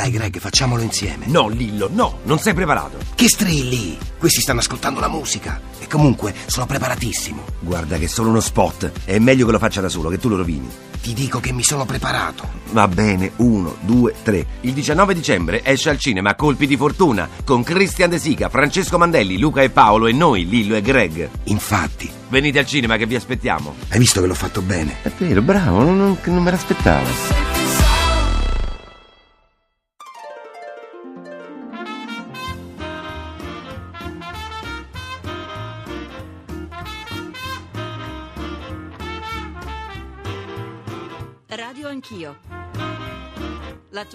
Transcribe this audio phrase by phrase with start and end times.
[0.00, 1.26] Dai Greg, facciamolo insieme.
[1.26, 2.96] No, Lillo, no, non sei preparato.
[3.14, 3.98] Che strilli?
[4.18, 5.60] Questi stanno ascoltando la musica.
[5.78, 7.44] E comunque sono preparatissimo.
[7.60, 8.92] Guarda che è solo uno spot.
[9.04, 10.66] È meglio che lo faccia da solo, che tu lo rovini.
[11.02, 12.48] Ti dico che mi sono preparato.
[12.70, 14.46] Va bene, uno, due, tre.
[14.62, 19.38] Il 19 dicembre esce al cinema Colpi di Fortuna con Christian De Sica, Francesco Mandelli,
[19.38, 21.28] Luca e Paolo e noi, Lillo e Greg.
[21.44, 22.10] Infatti.
[22.30, 23.74] Venite al cinema che vi aspettiamo.
[23.90, 24.96] Hai visto che l'ho fatto bene?
[25.02, 27.49] È vero, bravo, non, non, non me l'aspettavo.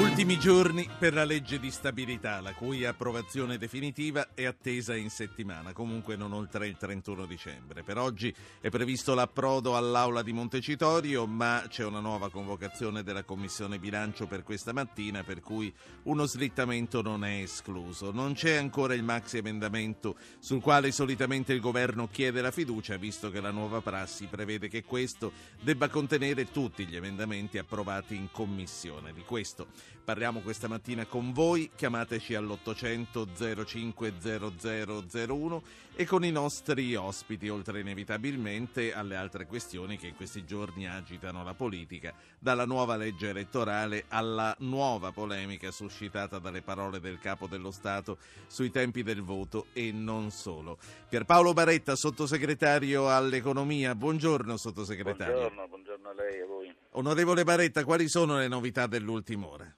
[0.00, 5.74] Ultimi giorni per la legge di stabilità, la cui approvazione definitiva è attesa in settimana,
[5.74, 7.82] comunque non oltre il 31 dicembre.
[7.82, 13.78] Per oggi è previsto l'approdo all'Aula di Montecitorio, ma c'è una nuova convocazione della Commissione
[13.78, 15.72] Bilancio per questa mattina, per cui
[16.04, 18.10] uno slittamento non è escluso.
[18.10, 23.30] Non c'è ancora il maxi emendamento sul quale solitamente il governo chiede la fiducia, visto
[23.30, 29.12] che la nuova prassi prevede che questo debba contenere tutti gli emendamenti approvati in Commissione.
[29.12, 29.66] Di questo
[30.04, 35.62] Parliamo questa mattina con voi, chiamateci all'800 05 0001
[35.94, 41.44] e con i nostri ospiti, oltre inevitabilmente alle altre questioni che in questi giorni agitano
[41.44, 47.70] la politica, dalla nuova legge elettorale alla nuova polemica suscitata dalle parole del capo dello
[47.70, 50.78] Stato sui tempi del voto e non solo.
[51.08, 55.34] Pierpaolo Baretta, sottosegretario all'economia, buongiorno sottosegretario.
[55.34, 56.74] Buongiorno, buongiorno a lei e a voi.
[56.92, 59.74] Onorevole Baretta, quali sono le novità dell'ultima ora?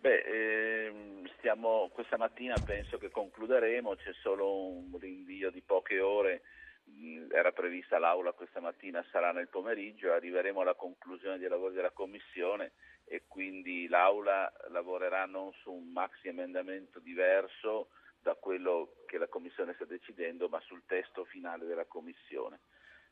[0.00, 6.40] Beh, ehm, stiamo, questa mattina penso che concluderemo, c'è solo un rinvio di poche ore,
[6.88, 11.90] mm, era prevista l'aula questa mattina, sarà nel pomeriggio, arriveremo alla conclusione dei lavori della
[11.90, 12.72] Commissione
[13.04, 17.90] e quindi l'aula lavorerà non su un maxi emendamento diverso
[18.22, 22.60] da quello che la Commissione sta decidendo, ma sul testo finale della Commissione.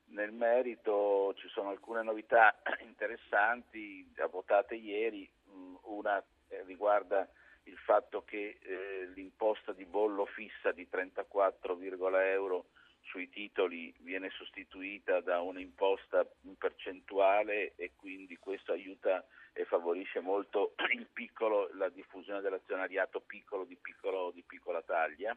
[0.06, 7.28] Nel merito ci sono alcune novità interessanti, votate ieri, mm, una eh, riguarda
[7.64, 12.66] il fatto che eh, l'imposta di bollo fissa di 34, euro
[13.03, 16.26] sui titoli viene sostituita da un'imposta
[16.59, 20.75] percentuale e quindi questo aiuta e favorisce molto
[21.12, 25.36] piccolo, la diffusione dell'azionariato piccolo di, piccolo di, piccola taglia.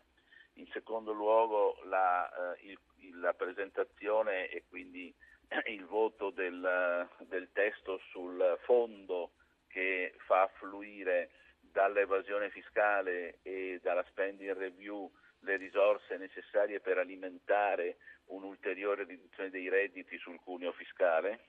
[0.55, 5.13] In secondo luogo la, eh, il, la presentazione e quindi
[5.67, 9.31] il voto del, del testo sul fondo
[9.71, 19.05] che fa fluire dall'evasione fiscale e dalla spending review le risorse necessarie per alimentare un'ulteriore
[19.05, 21.47] riduzione dei redditi sul cuneo fiscale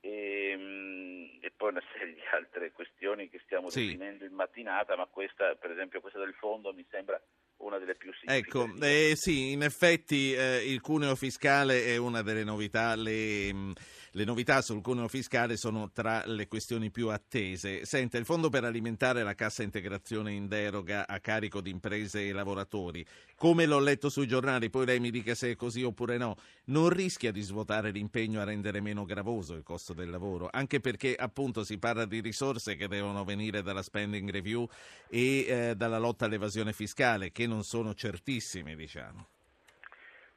[0.00, 3.86] e, mm, e, poi una serie di altre questioni che stiamo sì.
[3.86, 7.20] definendo in mattinata, ma questa, per esempio questa del fondo mi sembra
[7.58, 8.74] una delle più significative.
[8.74, 13.72] Ecco, eh, sì, in effetti eh, il cuneo fiscale è una delle novità, le, mm,
[14.12, 17.84] le, novità sul cuneo fiscale sono tra le questioni più attese.
[17.84, 22.32] Senta, il fondo per alimentare la cassa integrazione in deroga a carico di imprese e
[22.32, 23.04] lavoratori,
[23.36, 26.36] come l'ho letto sui giornali, poi lei mi dica se è così oppure no,
[26.66, 31.14] non rischia di svuotare l'impegno a rendere meno gravoso il costo del lavoro, anche perché
[31.14, 34.68] appunto si parla di risorse che devono venire dalla spending review
[35.08, 39.26] e eh, dalla lotta all'evasione fiscale, che non sono certissime, diciamo.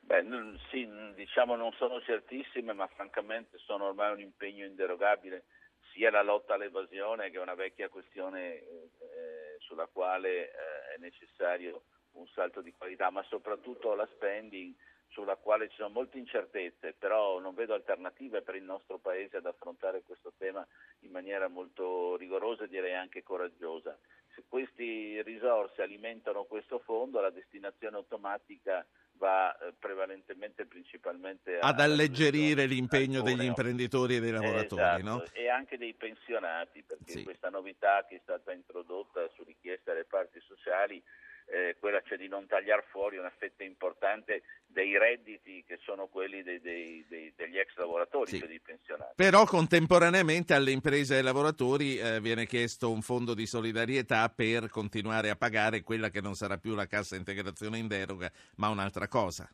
[0.05, 0.23] Beh,
[0.69, 5.45] sì, diciamo non sono certissime, ma francamente sono ormai un impegno inderogabile
[5.93, 10.51] sia la lotta all'evasione che è una vecchia questione eh, sulla quale eh,
[10.95, 14.75] è necessario un salto di qualità, ma soprattutto la spending
[15.07, 19.45] sulla quale ci sono molte incertezze, però non vedo alternative per il nostro Paese ad
[19.45, 20.65] affrontare questo tema
[20.99, 23.97] in maniera molto rigorosa e direi anche coraggiosa.
[24.35, 28.85] Se queste risorse alimentano questo fondo, la destinazione automatica
[29.17, 35.23] va eh, prevalentemente e principalmente ad alleggerire l'impegno degli imprenditori e dei lavoratori esatto, no?
[35.33, 37.23] e anche dei pensionati perché sì.
[37.23, 41.01] questa novità che è stata introdotta su richiesta delle parti sociali
[41.45, 46.43] eh, quella cioè di non tagliare fuori una fetta importante dei redditi che sono quelli
[46.43, 48.39] dei, dei, dei, degli ex lavoratori, sì.
[48.39, 49.13] cioè dei pensionati.
[49.15, 54.69] Però contemporaneamente alle imprese e ai lavoratori eh, viene chiesto un fondo di solidarietà per
[54.69, 59.07] continuare a pagare quella che non sarà più la cassa integrazione in deroga, ma un'altra
[59.07, 59.49] cosa.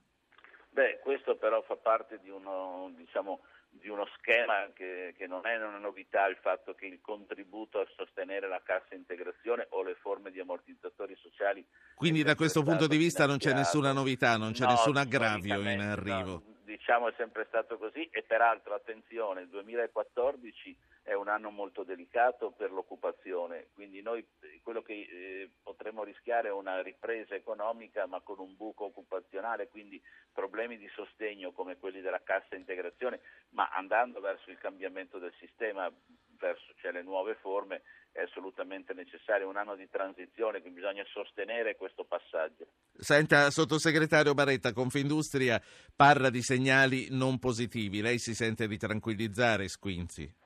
[0.69, 3.41] Beh, questo però fa parte di uno, diciamo,
[3.71, 7.87] di uno schema che, che, non è una novità il fatto che il contributo a
[7.95, 11.65] sostenere la cassa integrazione o le forme di ammortizzatori sociali.
[11.95, 15.61] Quindi da questo punto di vista non c'è nessuna novità, non c'è no, nessun aggravio
[15.61, 16.43] in arrivo.
[16.45, 21.83] No, diciamo è sempre stato così e peraltro attenzione, il 2014 è un anno molto
[21.83, 24.25] delicato per l'occupazione, quindi noi
[24.61, 30.01] quello che eh, potremmo rischiare è una ripresa economica ma con un buco occupazionale, quindi
[30.31, 33.19] problemi di sostegno come quelli della cassa integrazione,
[33.49, 35.91] ma andando verso il cambiamento del sistema,
[36.41, 41.77] verso cioè le nuove forme, è assolutamente necessario un anno di transizione, quindi bisogna sostenere
[41.77, 42.65] questo passaggio.
[42.93, 45.61] Senta, sottosegretario Baretta, Confindustria
[45.95, 50.39] parla di segnali non positivi, lei si sente di tranquillizzare Squinzi?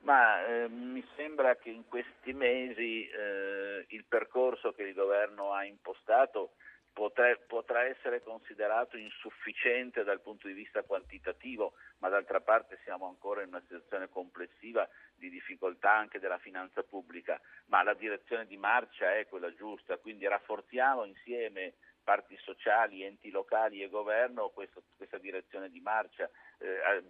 [0.00, 5.64] Ma eh, mi sembra che in questi mesi eh, il percorso che il governo ha
[5.64, 6.52] impostato
[6.98, 13.42] potrà, potrà essere considerato insufficiente dal punto di vista quantitativo, ma d'altra parte siamo ancora
[13.42, 19.14] in una situazione complessiva di difficoltà anche della finanza pubblica, ma la direzione di marcia
[19.14, 21.74] è quella giusta, quindi rafforziamo insieme
[22.08, 27.04] parti sociali, enti locali e governo questo, questa direzione di marcia, eh,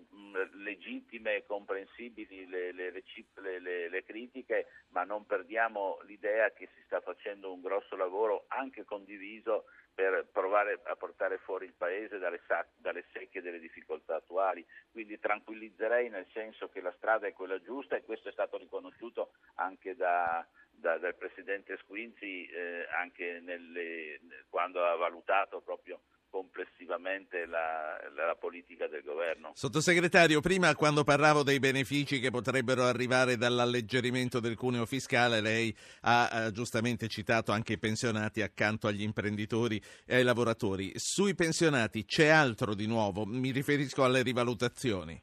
[0.54, 7.00] legittime e comprensibili le, le, le, le, critiche, ma non perdiamo l'idea che si sta
[7.00, 12.40] facendo un grosso lavoro anche condiviso per provare a portare fuori il Paese dalle,
[12.76, 14.66] dalle secche delle difficoltà attuali.
[14.90, 19.30] Quindi tranquillizzerei nel senso che la strada è quella giusta e questo è stato riconosciuto
[19.54, 20.44] anche da,
[20.80, 28.86] da, dal Presidente Squinzi eh, anche nelle, quando ha valutato proprio complessivamente la, la, politica
[28.86, 29.52] del governo.
[29.54, 36.30] Sottosegretario, prima quando parlavo dei benefici che potrebbero arrivare dall'alleggerimento del cuneo fiscale, lei ha
[36.30, 40.92] eh, giustamente citato anche i pensionati accanto agli imprenditori e ai lavoratori.
[40.96, 43.24] Sui pensionati c'è altro di nuovo?
[43.24, 45.20] Mi riferisco alle rivalutazioni.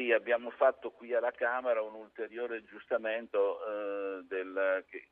[0.00, 5.08] Sì, abbiamo fatto qui alla Camera un ulteriore aggiustamento eh, del, che,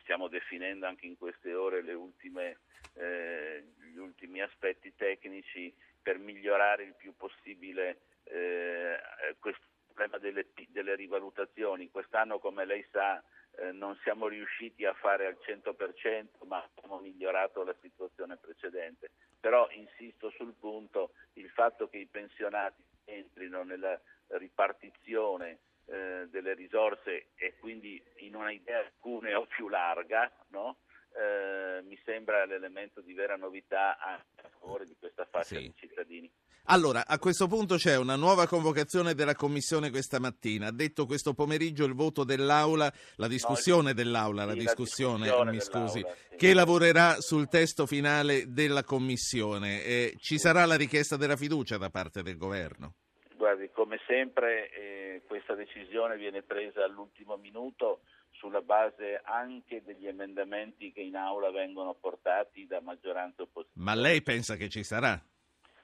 [0.00, 2.58] stiamo definendo anche in queste ore ultime,
[2.94, 5.72] eh, gli ultimi aspetti tecnici
[6.02, 8.98] per migliorare il più possibile eh,
[9.38, 11.88] questo problema delle, delle, rivalutazioni.
[11.88, 13.22] Quest'anno, come lei sa,
[13.58, 19.10] eh, non siamo riusciti a fare al 100%, ma abbiamo migliorato la situazione precedente.
[19.38, 27.30] Però insisto sul punto, il fatto che i pensionati entrino nella ripartizione eh, delle risorse
[27.34, 30.78] e quindi in una idea cuneo più larga, no?
[31.14, 34.22] eh, mi sembra l'elemento di vera novità a
[34.58, 35.62] favore di questa fascia sì.
[35.62, 36.30] di cittadini.
[36.66, 40.68] Allora, a questo punto c'è una nuova convocazione della Commissione questa mattina.
[40.68, 45.50] Ha detto questo pomeriggio il voto dell'Aula, la discussione no, dell'Aula, la discussione, la discussione
[45.50, 46.36] mi scusi, sì.
[46.36, 49.82] che lavorerà sul testo finale della Commissione.
[49.84, 52.94] Eh, ci sarà la richiesta della fiducia da parte del Governo?
[53.36, 60.92] Guardi, come sempre eh, questa decisione viene presa all'ultimo minuto sulla base anche degli emendamenti
[60.92, 63.84] che in aula vengono portati da maggioranza opposizione.
[63.84, 65.20] Ma lei pensa che ci sarà?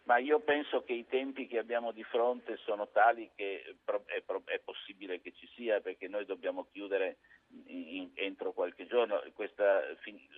[0.08, 3.76] Ma io penso che i tempi che abbiamo di fronte sono tali che
[4.06, 7.18] è, possibile che ci sia perché noi dobbiamo chiudere
[8.14, 9.22] entro qualche giorno.
[9.34, 9.82] Questa,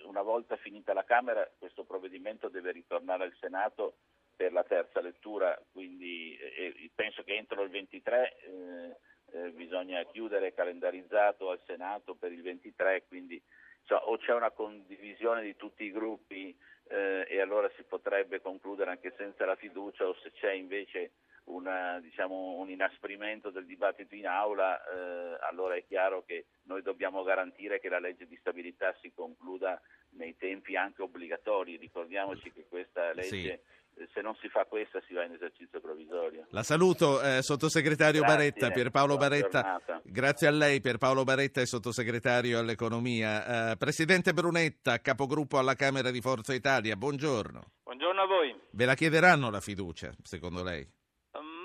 [0.03, 3.95] una volta finita la Camera questo provvedimento deve ritornare al Senato
[4.35, 8.97] per la terza lettura, quindi eh, penso che entro il 23 eh,
[9.37, 13.41] eh, bisogna chiudere calendarizzato al Senato per il 23, quindi
[13.85, 16.55] cioè, o c'è una condivisione di tutti i gruppi
[16.89, 21.11] eh, e allora si potrebbe concludere anche senza la fiducia o se c'è invece
[21.45, 27.23] una, diciamo, un inasprimento del dibattito in aula, eh, allora è chiaro che noi dobbiamo
[27.23, 31.77] garantire che la legge di stabilità si concluda nei tempi anche obbligatori.
[31.77, 33.79] Ricordiamoci che questa legge sì
[34.13, 36.45] se non si fa questa si va in esercizio provvisorio.
[36.49, 39.81] La saluto, eh, sottosegretario grazie, Baretta, Pierpaolo Baretta.
[40.03, 43.71] Grazie a lei, Pierpaolo Baretta, sottosegretario all'economia.
[43.71, 47.63] Eh, Presidente Brunetta, capogruppo alla Camera di Forza Italia, buongiorno.
[47.83, 48.55] Buongiorno a voi.
[48.71, 50.87] Ve la chiederanno la fiducia, secondo lei?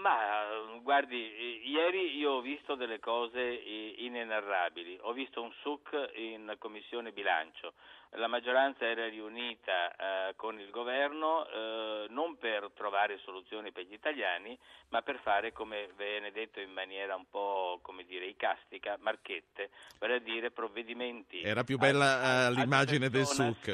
[0.02, 1.16] Ma guardi,
[1.64, 4.96] ieri io ho visto delle cose inenarrabili.
[5.02, 7.74] Ho visto un SUC in commissione bilancio
[8.12, 9.94] la maggioranza era riunita
[10.28, 14.58] eh, con il governo eh, non per trovare soluzioni per gli italiani,
[14.88, 20.14] ma per fare, come viene detto in maniera un po' come dire, icastica, marchette, vale
[20.14, 21.42] a dire provvedimenti.
[21.42, 23.72] Era più bella ad, uh, l'immagine del SUC.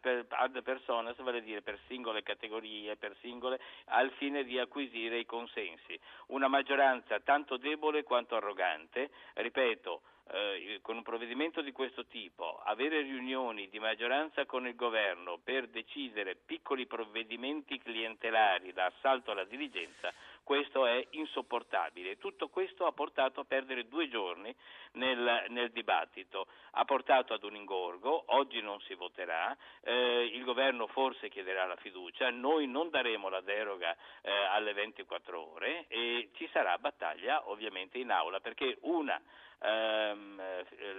[0.00, 5.18] Per, ad personas, vale a dire per singole categorie, per singole, al fine di acquisire
[5.18, 5.98] i consensi.
[6.26, 13.02] Una maggioranza tanto debole quanto arrogante, ripeto, eh, con un provvedimento di questo tipo, avere
[13.02, 20.12] riunioni di maggioranza con il governo per decidere piccoli provvedimenti clientelari da assalto alla diligenza,
[20.44, 22.18] questo è insopportabile.
[22.18, 24.54] Tutto questo ha portato a perdere due giorni
[24.92, 30.86] nel, nel dibattito, ha portato ad un ingorgo, oggi non si voterà, eh, il governo
[30.86, 36.48] forse chiederà la fiducia, noi non daremo la deroga eh, alle 24 ore e ci
[36.52, 39.20] sarà battaglia ovviamente in aula perché una
[39.60, 40.40] ehm,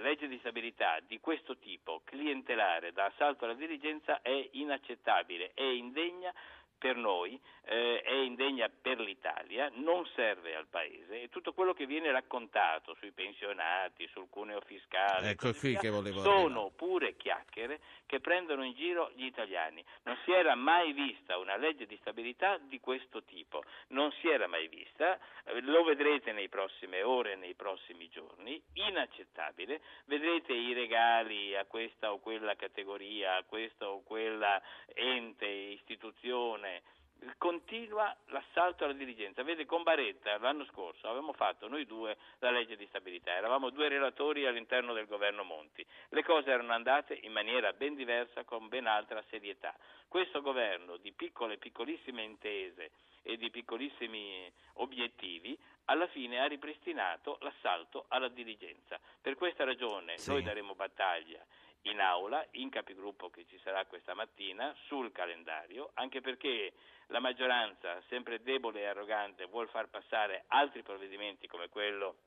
[0.02, 6.34] legge di stabilità di questo tipo, clientelare, da assalto alla dirigenza, è inaccettabile, è indegna
[6.78, 11.86] per noi, eh, è indegna per l'Italia, non serve al Paese e tutto quello che
[11.86, 15.52] viene raccontato sui pensionati, sul cuneo fiscale, ecco
[15.90, 19.84] volevo sono pure chiacchiere che prendono in giro gli italiani.
[20.04, 24.48] Non si era mai vista una legge di stabilità di questo tipo, non si era
[24.48, 31.56] mai vista, eh, lo vedrete nei prossime ore, nei prossimi giorni, inaccettabile, vedrete i regali
[31.56, 34.62] a questa o quella categoria, a questa o quella
[34.94, 36.75] ente, istituzione,
[37.38, 39.44] continua l'assalto alla dirigenza.
[39.44, 43.88] Vede, con Baretta l'anno scorso avevamo fatto noi due la legge di stabilità, eravamo due
[43.88, 45.86] relatori all'interno del governo Monti.
[46.10, 49.76] Le cose erano andate in maniera ben diversa, con ben altra serietà.
[50.08, 52.92] Questo governo di piccole, piccolissime intese
[53.24, 59.00] e di piccolissimi obiettivi alla fine ha ripristinato l'assalto alla dirigenza.
[59.22, 60.32] Per questa ragione Sì.
[60.32, 61.44] noi daremo battaglia
[61.86, 66.74] in aula, in capigruppo che ci sarà questa mattina, sul calendario, anche perché
[67.08, 72.18] la maggioranza, sempre debole e arrogante, vuol far passare altri provvedimenti come quello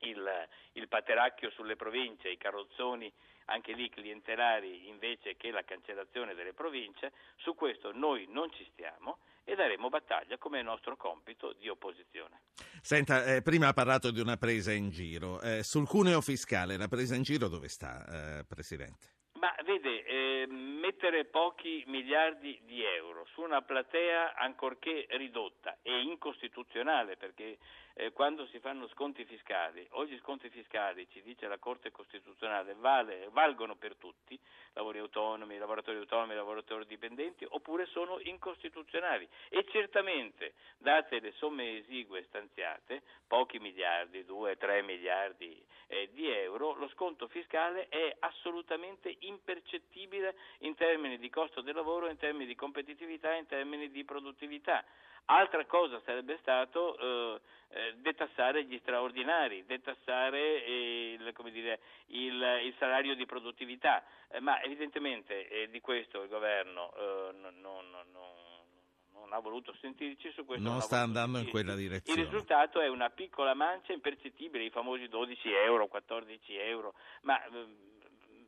[0.00, 3.12] il, il pateracchio sulle province, i carrozzoni
[3.46, 9.18] anche lì clientelari invece che la cancellazione delle province, su questo noi non ci stiamo
[9.48, 12.42] e daremo battaglia come nostro compito di opposizione.
[12.82, 15.40] Senta, eh, prima ha parlato di una presa in giro.
[15.40, 18.04] Eh, sul cuneo fiscale, la presa in giro dove sta,
[18.40, 19.16] eh, Presidente?
[19.40, 20.46] Ma vede, eh,
[20.88, 27.58] mettere pochi miliardi di euro su una platea ancorché ridotta e incostituzionale perché
[27.98, 32.74] eh, quando si fanno sconti fiscali, o gli sconti fiscali, ci dice la Corte Costituzionale,
[32.78, 34.38] vale- valgono per tutti,
[34.74, 39.28] lavori autonomi, lavoratori autonomi, lavoratori dipendenti, oppure sono incostituzionali.
[39.48, 46.88] E certamente, date le somme esigue stanziate, pochi miliardi, 2-3 miliardi eh, di euro, lo
[46.90, 53.34] sconto fiscale è assolutamente impercettibile in termini di costo del lavoro, in termini di competitività,
[53.34, 54.82] in termini di produttività.
[55.26, 62.60] Altra cosa sarebbe stato eh, eh, detassare gli straordinari, detassare eh, il, come dire, il-
[62.64, 67.90] il salario di produttività, Eh, ma evidentemente eh, di questo il governo eh, non, non-
[67.90, 68.46] non-
[69.12, 70.66] non ha voluto sentirci su questo.
[70.68, 71.50] Non sta andando in sentirci.
[71.50, 72.20] quella direzione.
[72.20, 77.66] Il risultato è una piccola mancia impercettibile, i famosi 12 euro, 14 euro, ma eh,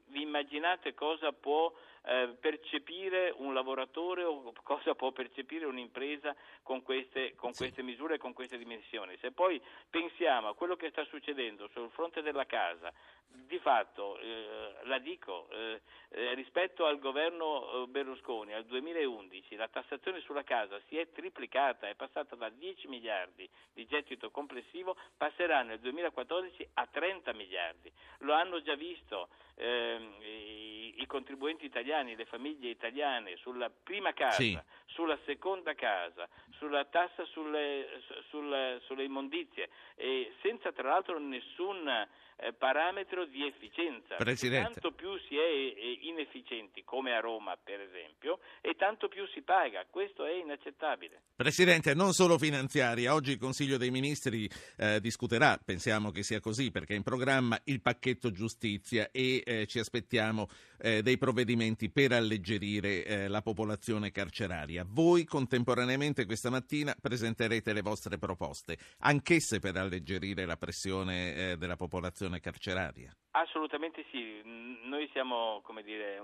[0.08, 1.72] vi immaginate cosa può
[2.04, 7.64] eh, percepire un lavoratore o cosa può percepire un'impresa con queste, con Sì.
[7.64, 9.16] queste misure e con queste dimensioni?
[9.18, 12.92] Se poi pensiamo a quello che sta succedendo sul fronte della casa,
[13.32, 15.80] di fatto, eh, la dico, eh,
[16.10, 21.88] eh, rispetto al governo eh, Berlusconi, al 2011, la tassazione sulla casa si è triplicata,
[21.88, 27.92] è passata da 10 miliardi di gettito complessivo, passerà nel 2014 a 30 miliardi.
[28.18, 34.36] Lo hanno già visto ehm, i, i contribuenti italiani, le famiglie italiane sulla prima casa,
[34.36, 34.56] Sì.
[34.86, 41.86] sulla seconda casa, sulla tassa sulle, su- sul- sulle immondizie, e senza tra l'altro nessun
[41.88, 42.08] eh,
[42.56, 44.16] parametro di efficienza.
[44.16, 44.80] Presidente.
[44.80, 49.42] Tanto più si è eh, inefficienti, come a Roma per esempio, e tanto più si
[49.42, 49.86] paga.
[49.88, 51.22] Questo è inaccettabile.
[51.36, 56.70] Presidente, non solo finanziaria, oggi il Consiglio dei Ministri eh, discuterà, pensiamo che sia così,
[56.70, 62.12] perché è in programma il pacchetto giustizia e eh, ci aspettiamo eh, dei provvedimenti per
[62.12, 64.84] alleggerire eh, la popolazione carceraria.
[64.86, 71.76] Voi contemporaneamente questa mattina presenterete le vostre proposte, anch'esse per alleggerire la pressione eh, della
[71.76, 73.14] popolazione carceraria.
[73.32, 76.20] Assolutamente sì, noi siamo dire,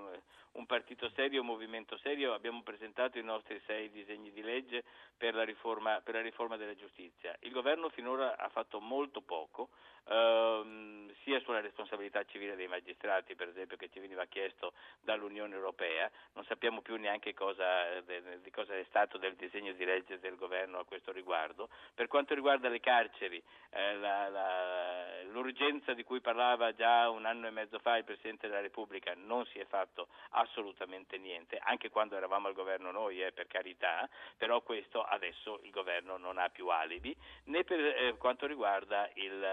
[0.53, 4.85] un partito serio, un movimento serio, abbiamo presentato i nostri sei disegni di legge
[5.17, 7.37] per la riforma, per la riforma della giustizia.
[7.41, 9.71] Il governo finora ha fatto molto poco,
[10.09, 16.09] ehm, sia sulla responsabilità civile dei magistrati, per esempio, che ci veniva chiesto dall'Unione Europea,
[16.35, 20.79] non sappiamo più neanche cosa, di cosa è stato del disegno di legge del governo
[20.79, 21.69] a questo riguardo.
[21.95, 27.49] Per quanto riguarda le carceri, eh, la- la- l'urgenza di cui parlava già un anno
[27.49, 32.17] e mezzo fa il Presidente della Repubblica non si è fatto assolutamente niente, anche quando
[32.17, 36.69] eravamo al governo noi, eh, per carità, però questo adesso il governo non ha più
[36.69, 39.45] alibi, né per eh, quanto riguarda il,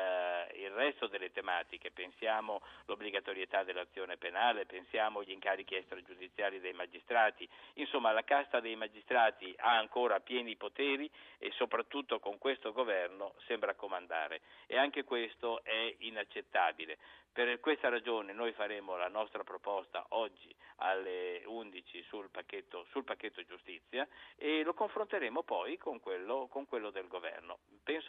[0.53, 8.11] il resto delle tematiche, pensiamo l'obbligatorietà dell'azione penale, pensiamo gli incarichi extragiudiziari dei magistrati, insomma
[8.11, 14.41] la casta dei magistrati ha ancora pieni poteri e soprattutto con questo governo sembra comandare
[14.67, 16.97] e anche questo è inaccettabile.
[17.33, 23.43] Per questa ragione noi faremo la nostra proposta oggi alle 11 sul pacchetto, sul pacchetto
[23.43, 27.57] giustizia e lo confronteremo poi con quello, con quello, del governo.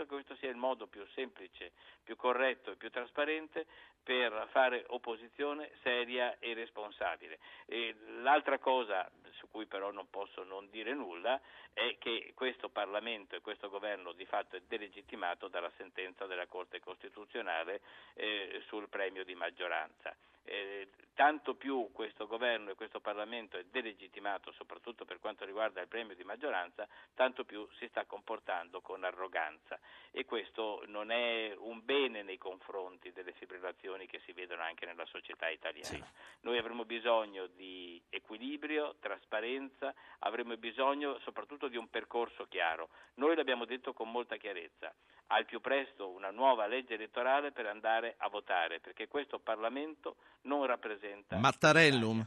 [0.04, 3.66] Penso che questo sia il modo più semplice, più corretto e più trasparente
[4.02, 7.38] per fare opposizione seria e responsabile.
[7.66, 11.40] E l'altra cosa su cui però non posso non dire nulla
[11.73, 16.80] è che questo Parlamento e questo governo di fatto è delegittimato dalla sentenza della Corte
[16.80, 17.80] Costituzionale
[18.14, 20.14] eh, sul premio di maggioranza.
[20.44, 25.88] Eh, tanto più questo governo e questo Parlamento è delegittimato, soprattutto per quanto riguarda il
[25.88, 29.78] premio di maggioranza, tanto più si sta comportando con arroganza
[30.10, 35.06] e questo non è un bene nei confronti delle fibrillazioni che si vedono anche nella
[35.06, 35.86] società italiana.
[35.86, 36.02] Sì.
[36.40, 42.88] Noi avremo bisogno di equilibrio, trasparenza, avremo bisogno soprattutto di un percorso chiaro.
[43.14, 44.92] Noi l'abbiamo detto con molta chiarezza
[45.28, 50.66] al più presto una nuova legge elettorale per andare a votare, perché questo Parlamento non
[50.66, 51.37] rappresenta...
[51.37, 52.26] Mattarellum?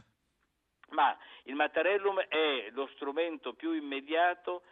[0.90, 4.62] Ma il Mattarellum è lo strumento più immediato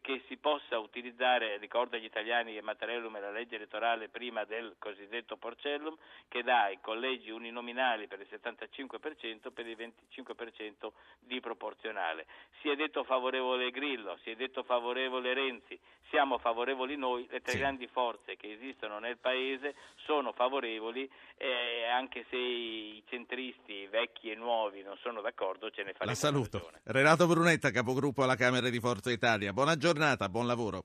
[0.00, 4.76] che si possa utilizzare, ricordo agli italiani che Mattarellum è la legge elettorale prima del
[4.78, 5.96] cosiddetto Porcellum,
[6.28, 12.26] che dà ai collegi uninominali per il 75% per il 25% di proporzionale.
[12.60, 15.78] Si è detto favorevole Grillo, si è detto favorevole Renzi,
[16.10, 17.58] siamo favorevoli noi, le tre sì.
[17.58, 19.74] grandi forze che esistono nel Paese
[20.06, 25.92] sono favorevoli, eh, anche se i centristi vecchi e nuovi non sono d'accordo, ce ne
[25.92, 26.58] faremo La saluto.
[26.58, 26.80] Ragione.
[26.84, 29.52] Renato Brunetta, capogruppo alla Camera di Forza Italia.
[29.52, 30.84] Buona buona giornata, buon lavoro.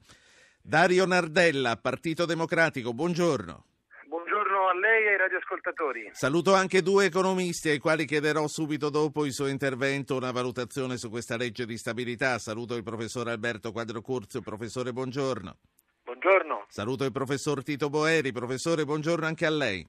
[0.61, 3.65] Dario Nardella, Partito Democratico, buongiorno.
[4.07, 6.09] Buongiorno a lei e ai radioascoltatori.
[6.13, 11.09] Saluto anche due economisti ai quali chiederò subito dopo il suo intervento una valutazione su
[11.09, 12.37] questa legge di stabilità.
[12.39, 14.41] Saluto il professor Alberto Quadrocurzio.
[14.41, 15.57] Professore, buongiorno.
[16.03, 16.65] Buongiorno.
[16.67, 18.31] Saluto il professor Tito Boeri.
[18.31, 19.87] Professore, buongiorno anche a lei.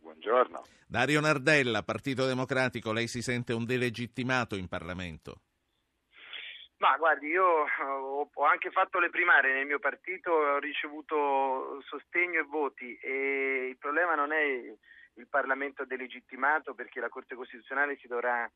[0.00, 0.62] Buongiorno.
[0.86, 5.40] Dario Nardella, Partito Democratico, lei si sente un delegittimato in Parlamento?
[6.82, 7.64] Ma guardi, io
[8.34, 13.76] ho anche fatto le primarie nel mio partito, ho ricevuto sostegno e voti e il
[13.78, 18.50] problema non è il Parlamento delegittimato perché la Corte Costituzionale si dovrà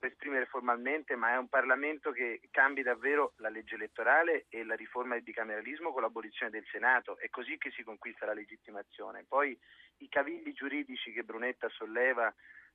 [0.00, 5.14] esprimere formalmente, ma è un Parlamento che cambi davvero la legge elettorale e la riforma
[5.14, 7.16] del bicameralismo con l'abolizione del Senato.
[7.16, 9.24] È così che si conquista la legittimazione.
[9.26, 9.58] Poi
[10.00, 12.30] i cavilli giuridici che Brunetta solleva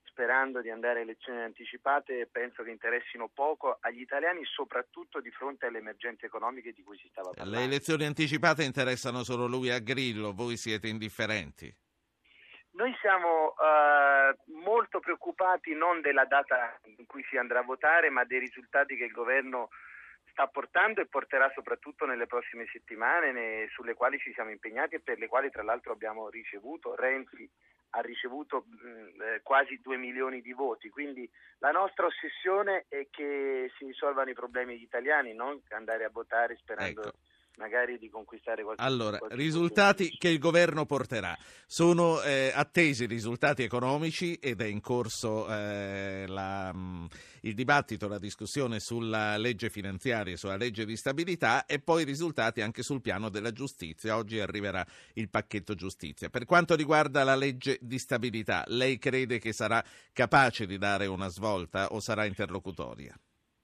[0.09, 5.67] sperando di andare a elezioni anticipate, penso che interessino poco agli italiani, soprattutto di fronte
[5.67, 7.59] alle emergenze economiche di cui si stava parlando.
[7.59, 11.73] Le elezioni anticipate interessano solo lui a Grillo, voi siete indifferenti?
[12.71, 18.23] Noi siamo uh, molto preoccupati non della data in cui si andrà a votare, ma
[18.23, 19.69] dei risultati che il governo
[20.29, 24.99] sta portando e porterà soprattutto nelle prossime settimane, ne, sulle quali ci siamo impegnati e
[24.99, 27.49] per le quali tra l'altro abbiamo ricevuto Renzi
[27.91, 33.71] ha ricevuto mh, eh, quasi 2 milioni di voti, quindi la nostra ossessione è che
[33.77, 37.17] si risolvano i problemi degli italiani, non andare a votare sperando ecco
[37.57, 41.37] magari di conquistare qualche Allora, qualche risultati che il governo porterà.
[41.65, 47.05] Sono eh, attesi risultati economici ed è in corso eh, la, mm,
[47.41, 52.61] il dibattito, la discussione sulla legge finanziaria e sulla legge di stabilità e poi risultati
[52.61, 54.15] anche sul piano della giustizia.
[54.15, 56.29] Oggi arriverà il pacchetto giustizia.
[56.29, 61.27] Per quanto riguarda la legge di stabilità, lei crede che sarà capace di dare una
[61.27, 63.17] svolta o sarà interlocutoria?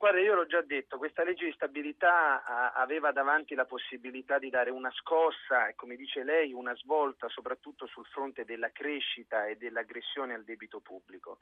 [0.03, 4.69] Guarda, io l'ho già detto, questa legge di stabilità aveva davanti la possibilità di dare
[4.69, 10.33] una scossa e, come dice lei, una svolta soprattutto sul fronte della crescita e dell'aggressione
[10.33, 11.37] al debito pubblico.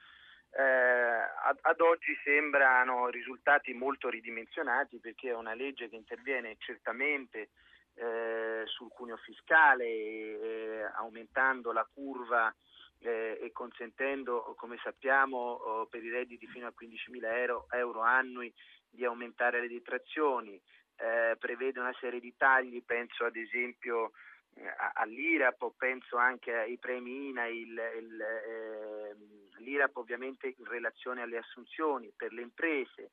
[0.52, 7.50] Eh, ad, ad, oggi sembrano risultati molto ridimensionati perché è una legge che interviene certamente
[7.96, 12.54] eh, sul cuneo fiscale, eh, aumentando la curva
[13.02, 18.54] eh, e consentendo, come sappiamo, oh, per i redditi fino a 15.000 euro, euro annui
[18.90, 20.60] di aumentare le detrazioni,
[20.98, 24.12] eh, prevede una serie di tagli, penso ad esempio
[24.56, 24.64] eh,
[24.96, 29.16] all'IRAP penso anche ai premi INA, eh,
[29.58, 33.12] l'IRAP ovviamente in relazione alle assunzioni per le imprese,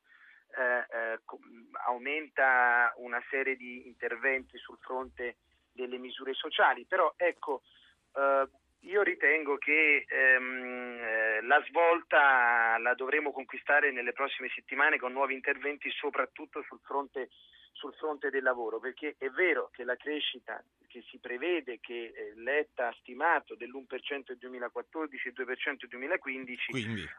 [0.57, 1.19] eh, eh,
[1.87, 5.37] aumenta una serie di interventi sul fronte
[5.71, 7.61] delle misure sociali, però ecco,
[8.83, 15.33] Io ritengo che ehm, eh, la svolta la dovremo conquistare nelle prossime settimane con nuovi
[15.33, 17.29] interventi, soprattutto sul fronte,
[17.73, 22.33] sul fronte del lavoro, perché è vero che la crescita che si prevede, che eh,
[22.35, 27.09] Letta ha stimato dell'1% nel 2014 e 2% nel 2015, Quindi,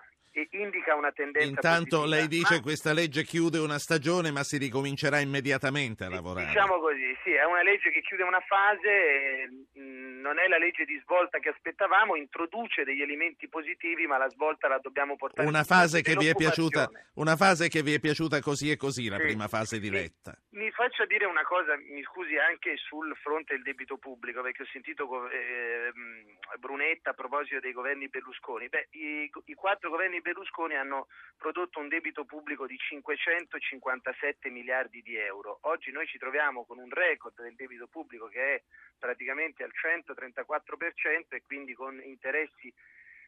[0.52, 4.58] indica una tendenza intanto positiva, lei dice ma- questa legge chiude una stagione ma si
[4.58, 6.46] ricomincerà immediatamente a lavorare.
[6.46, 9.48] Diciamo così, sì, è una legge che chiude una fase, eh,
[9.80, 14.28] mh, non è la legge di svolta che aspettavamo, introduce degli elementi positivi, ma la
[14.30, 18.00] svolta la dobbiamo portare Una fase, che vi è piaciuta, una fase che vi è
[18.00, 19.22] piaciuta così e così, la Sì.
[19.22, 20.36] prima fase di Mi- Letta.
[20.50, 24.68] Mi faccia dire una cosa, mi scusi anche sul fronte del debito pubblico, perché ho
[24.70, 28.68] sentito go- ehm, Brunetta a proposito dei governi Berlusconi.
[28.68, 35.16] Beh, i, i quattro governi Berlusconi hanno prodotto un debito pubblico di 557 miliardi di
[35.16, 35.58] euro.
[35.62, 38.62] Oggi noi ci troviamo con un record del debito pubblico che è
[38.98, 42.72] praticamente al 134% e quindi con interessi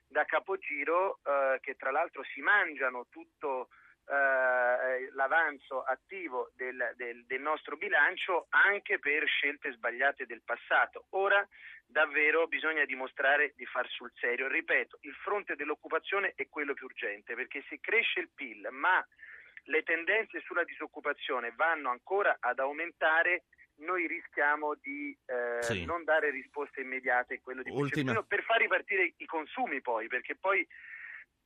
[0.06, 3.68] da capogiro eh, che tra l'altro si mangiano tutto
[4.08, 11.06] eh, l'avanzo attivo del, del- del nostro bilancio anche per scelte sbagliate del passato.
[11.10, 11.46] Ora
[11.86, 14.48] davvero bisogna dimostrare di far sul serio.
[14.48, 19.04] Ripeto, il fronte dell'occupazione è quello più urgente perché se cresce il PIL ma
[19.66, 23.44] le tendenze sulla disoccupazione vanno ancora ad aumentare,
[23.76, 25.84] noi rischiamo di eh, Sì.
[25.84, 30.34] non dare risposte immediate a quello di Ultima- per far ripartire i consumi poi, perché
[30.34, 30.66] poi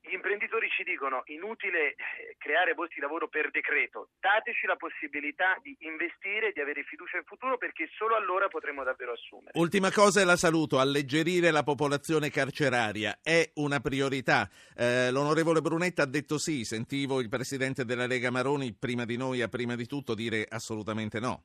[0.07, 5.59] gli imprenditori ci dicono inutile eh, creare posti di lavoro per decreto, dateci la possibilità
[5.63, 9.51] di investire, di avere fiducia in futuro perché solo allora potremo davvero assumere.
[9.55, 14.49] Ultima cosa e la saluto, alleggerire la popolazione carceraria è una priorità.
[14.77, 19.43] Eh, l'onorevole Brunetta ha detto sì, sentivo il presidente della Lega Maroni prima di noi,
[19.43, 21.45] a prima di tutto, dire assolutamente no.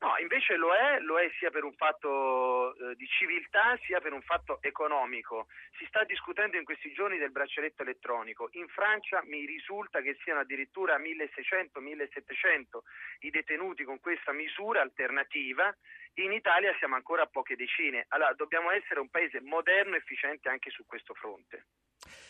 [0.00, 4.12] No, invece lo è, lo è sia per un fatto eh, di civiltà sia per
[4.12, 5.48] un fatto economico.
[5.76, 8.48] Si sta discutendo in questi giorni del braccialetto elettronico.
[8.52, 12.78] In Francia mi risulta che siano addirittura 1600-1700
[13.26, 15.74] i detenuti con questa misura alternativa.
[16.14, 18.06] In Italia siamo ancora a poche decine.
[18.08, 21.66] Allora dobbiamo essere un paese moderno e efficiente anche su questo fronte.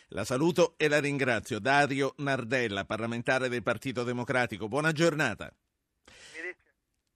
[0.09, 1.59] La saluto e la ringrazio.
[1.61, 4.69] Dario Nardella, parlamentare del Partito Democratico.
[4.69, 5.53] Buona giornata.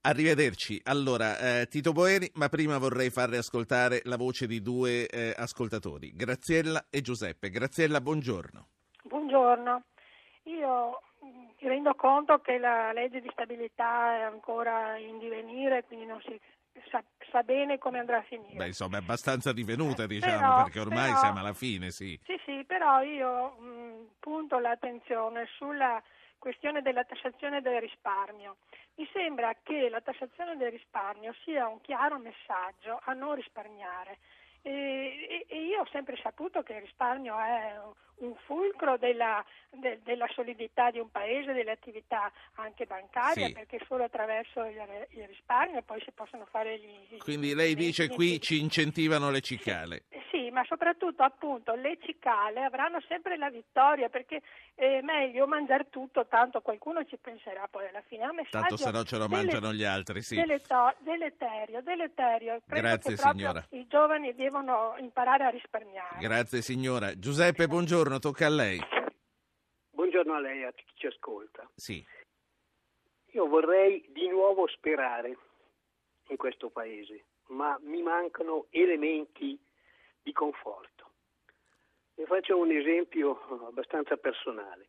[0.05, 0.81] Arrivederci.
[0.85, 6.11] Allora, eh, Tito Boeri, ma prima vorrei farle ascoltare la voce di due eh, ascoltatori,
[6.13, 7.51] Graziella e Giuseppe.
[7.51, 8.67] Graziella, buongiorno.
[9.05, 9.85] Buongiorno,
[10.45, 16.21] io mi rendo conto che la legge di stabilità è ancora in divenire, quindi non
[16.27, 16.37] si
[16.91, 18.57] sa, sa bene come andrà a finire.
[18.57, 22.19] Beh, insomma, è abbastanza divenuta, Eh, diciamo, però- perché ormai però- siamo alla fine, sì.
[22.25, 26.03] Sì, sì, però io mh, punto l'attenzione sulla
[26.43, 28.57] questione della tassazione del risparmio.
[28.97, 34.19] Mi sembra che la tassazione del risparmio sia un chiaro messaggio a non risparmiare.
[34.63, 37.75] E, e- io ho sempre saputo che il risparmio è
[38.19, 43.53] un fulcro della, de- della solidità di un paese, delle attività anche bancarie, Sì.
[43.53, 47.17] perché solo attraverso il, il risparmio poi si possono fare gli...
[47.19, 50.05] Quindi lei dice gli- qui ci incentivano le cicale.
[50.11, 54.41] eh, Sì, ma soprattutto appunto le cicale avranno sempre la vittoria perché
[54.77, 58.31] è meglio mangiare tutto, tanto qualcuno ci penserà poi alla fine.
[58.33, 60.37] Messaggio Tanto se no ce lo mangiano gli altri, sì.
[60.37, 62.61] deleterio, deleterio.
[62.67, 63.67] Credo Grazie, signora.
[63.71, 64.51] I giovani devono
[64.99, 66.19] imparare a risparmiare.
[66.19, 67.19] Grazie signora.
[67.19, 68.79] Giuseppe, buongiorno, tocca a lei.
[69.91, 71.69] Buongiorno a lei e a chi ci ascolta.
[71.75, 72.05] Sì.
[73.33, 75.37] Io vorrei di nuovo sperare
[76.29, 79.59] in questo paese, ma mi mancano elementi
[80.23, 81.11] di conforto.
[82.15, 84.89] Le faccio un esempio abbastanza personale.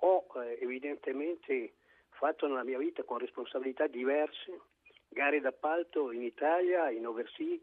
[0.00, 1.74] Ho eh, evidentemente
[2.10, 4.60] fatto nella mia vita con responsabilità diverse
[5.08, 7.60] gare d'appalto in Italia, in overseas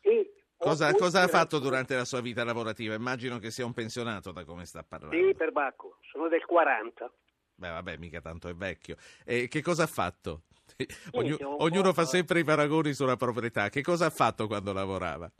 [0.00, 2.94] e Cosa, cosa ha fatto durante la sua vita lavorativa?
[2.94, 5.16] Immagino che sia un pensionato da come sta parlando.
[5.16, 7.12] Sì, per Bacco, sono del 40.
[7.54, 8.96] Beh, vabbè, mica tanto è vecchio.
[9.24, 10.42] E che cosa ha fatto?
[11.12, 13.68] Ognu- ognuno fa sempre i paragoni sulla proprietà.
[13.68, 15.30] Che cosa ha fatto quando lavorava?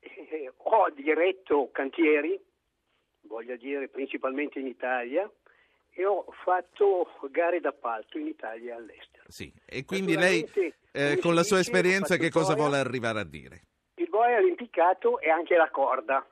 [0.00, 2.38] Eh, ho diretto cantieri,
[3.22, 5.30] voglio dire principalmente inItalia,
[5.92, 9.24] e ho fatto gare d'appalto in Italia e all'estero.
[9.28, 9.52] Sì.
[9.64, 10.48] E quindi lei,
[10.92, 13.62] eh, con la sua esperienza, che cosa vuole arrivare a dire?
[14.20, 16.22] Boia all'impiccato e anche la corda.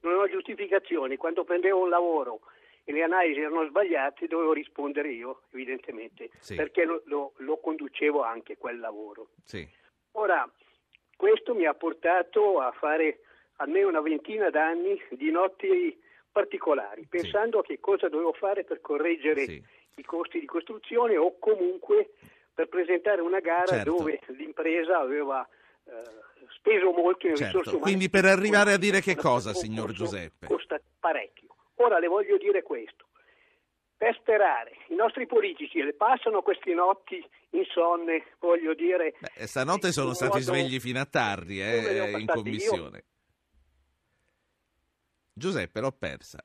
[0.00, 1.16] Non ho giustificazioni.
[1.16, 2.40] Quando prendevo un lavoro
[2.82, 6.56] e le analisi erano sbagliate, dovevo rispondere io, evidentemente, Sì.
[6.56, 9.28] perché lo, lo- lo conducevo anche quel lavoro.
[9.44, 9.64] Sì.
[10.12, 10.44] Ora,
[11.16, 13.20] questo mi ha portato a fare
[13.58, 15.96] almeno una ventina d'anni di notti
[16.32, 19.62] particolari, pensando a che cosa dovevo fare per correggere Sì.
[19.94, 22.10] i costi di costruzione o comunque
[22.52, 23.90] per presentare una gara Certo.
[23.98, 25.46] dove l'impresa aveva
[25.84, 26.24] eh,
[26.56, 27.82] speso molto in Certo, risorse umane.
[27.82, 30.46] quindi per arrivare a dire che cosa, signor Giuseppe?
[30.46, 31.54] Costa parecchio.
[31.76, 33.04] Ora le voglio dire questo.
[33.96, 39.14] Per sperare, i nostri politici le passano queste notti insonne, voglio dire...
[39.18, 43.04] Beh, stanotte sono stati modo- svegli fino a tardi eh, in commissione.
[45.32, 46.44] Giuseppe, l'ho persa.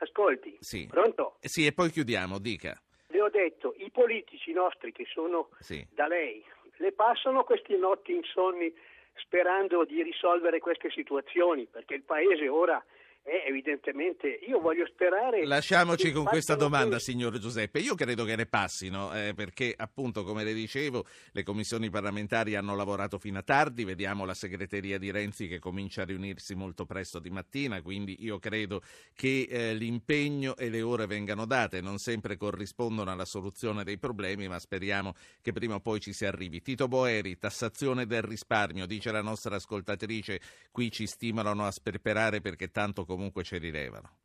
[0.00, 0.86] Ascolti, Sì.
[0.86, 1.36] pronto?
[1.40, 2.80] Sì, e poi chiudiamo, dica.
[3.08, 5.86] Le ho detto, i politici nostri che sono Sì.
[5.90, 6.44] da lei,
[6.78, 8.72] le passano queste notti insonni
[9.14, 12.82] sperando di risolvere queste situazioni, perché il Paese ora
[13.28, 14.40] è evidentemente...
[14.48, 15.44] Io voglio sperare...
[15.44, 17.10] Lasciamoci con questa domanda, questo.
[17.10, 17.78] signor Giuseppe.
[17.80, 22.74] Io credo che ne passino, eh, perché appunto, come le dicevo, le commissioni parlamentari hanno
[22.74, 27.18] lavorato fino a tardi, vediamo la segreteria di Renzi che comincia a riunirsi molto presto
[27.18, 28.80] di mattina, quindi io credo
[29.14, 34.48] che eh, l'impegno e le ore vengano date, non sempre corrispondono alla soluzione dei problemi,
[34.48, 36.62] ma speriamo che prima o poi ci si arrivi.
[36.62, 42.70] Tito Boeri, tassazione del risparmio, dice la nostra ascoltatrice, qui ci stimolano a sperperare perché
[42.70, 44.16] tanto comunque ci rilevano.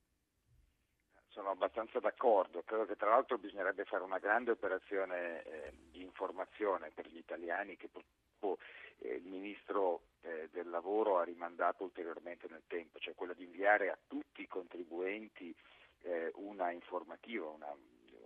[1.30, 6.92] Sono abbastanza d'accordo, credo che tra l'altro bisognerebbe fare una grande operazione eh, di informazione
[6.94, 8.60] per gli italiani che purtroppo
[9.00, 13.90] eh, il Ministro eh, del Lavoro ha rimandato ulteriormente nel tempo, cioè quella di inviare
[13.90, 15.56] a tutti i contribuenti
[16.04, 17.74] eh, una informativa, una,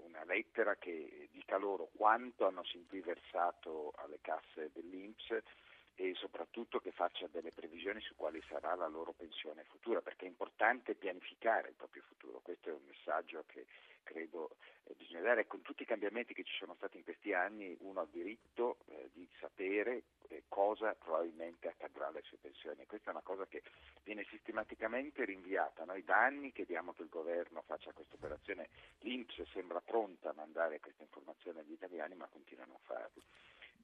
[0.06, 5.32] una lettera che dica loro quanto hanno sin qui versato alle casse dell'Inps
[6.00, 10.30] e soprattutto che faccia delle previsioni su quali sarà la loro pensione futura, perché è
[10.30, 12.40] importante pianificare il proprio futuro.
[12.40, 13.66] Questo è un messaggio che
[14.04, 15.48] credo eh, bisogna dare.
[15.48, 19.10] Con tutti i cambiamenti che ci sono stati in questi anni, uno ha diritto eh,
[19.12, 22.86] di sapere eh, cosa probabilmente accadrà alle sue pensioni.
[22.86, 23.64] Questa è una cosa che
[24.04, 25.84] viene sistematicamente rinviata.
[25.84, 28.70] Noi da anni chiediamo che il governo faccia questa operazione.
[29.00, 33.24] L'Inps sembra pronta a mandare questa informazione agli italiani, ma continuano a farlo.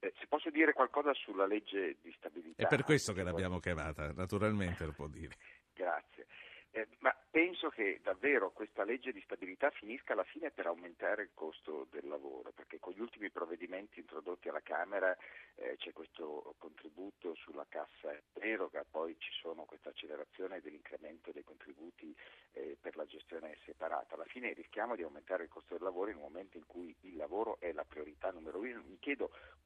[0.04, 2.62] Eh, se posso dire qualcosa sulla legge di stabilità.
[2.62, 5.34] È per questo che l'abbiamo chiamata, naturalmente lo può dire.
[5.72, 6.26] Grazie.
[6.72, 11.30] Eh, ma penso che davvero questa legge di stabilità finisca alla fine per aumentare il
[11.32, 15.16] costo del lavoro, perché con gli ultimi provvedimenti introdotti alla Camera
[15.54, 22.12] eh, c'è questo contributo sulla cassa deroga, poi ci sono questa accelerazione dell'incremento dei contributi
[22.52, 24.16] eh, per la gestione separata.
[24.16, 27.16] Alla fine rischiamo di aumentare il costo del lavoro in un momento in cui il
[27.16, 28.43] lavoro è la priorità numero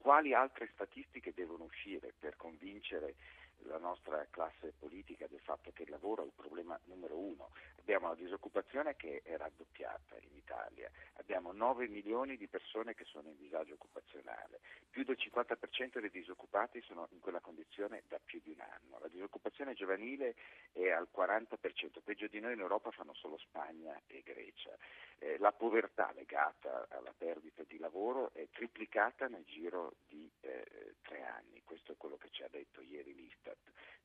[0.09, 3.17] quali altre statistiche devono uscire per convincere
[3.65, 7.51] la nostra classe politica del fatto che il lavoro è il problema numero uno.
[7.79, 13.29] Abbiamo una disoccupazione che è raddoppiata in Italia, abbiamo 9 milioni di persone che sono
[13.29, 18.51] in disagio occupazionale, più del 50% dei disoccupati sono in quella condizione da più di
[18.51, 20.35] un anno, la disoccupazione giovanile
[20.73, 24.77] è al 40%, peggio di noi in Europa fanno solo Spagna e Grecia,
[25.19, 31.23] eh, la povertà legata alla perdita di lavoro è triplicata nel giro di eh, tre
[31.23, 33.48] anni, questo è quello che ci ha detto ieri l'Istat.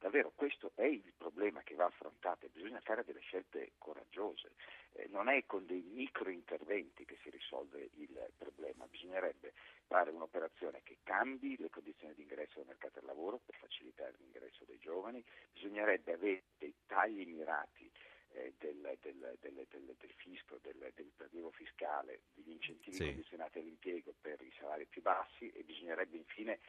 [0.03, 4.51] Davvero questo è il problema che va affrontato e bisogna fare delle scelte coraggiose,
[4.93, 9.53] eh, non è con dei micro interventi che si risolve il problema, bisognerebbe
[9.87, 14.65] fare un'operazione che cambi le condizioni di ingresso al mercato del lavoro per facilitare l'ingresso
[14.65, 17.89] dei giovani, bisognerebbe avere dei tagli mirati
[18.33, 23.05] eh, del, del, del, del, fisco, del, prelievo fiscale, degli incentivi Sì.
[23.05, 26.59] condizionati all'impiego per i salari più bassi e bisognerebbe infine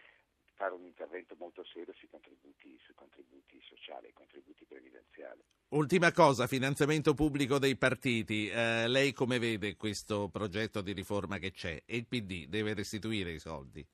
[0.55, 5.43] fare un intervento molto serio sui contributi, sui contributi sociali e contributi previdenziali.
[5.69, 8.49] Ultima cosa, finanziamento pubblico dei partiti.
[8.49, 11.83] Eh, lei come vede questo progetto di riforma che c'è?
[11.85, 13.87] E il PD deve restituire i soldi?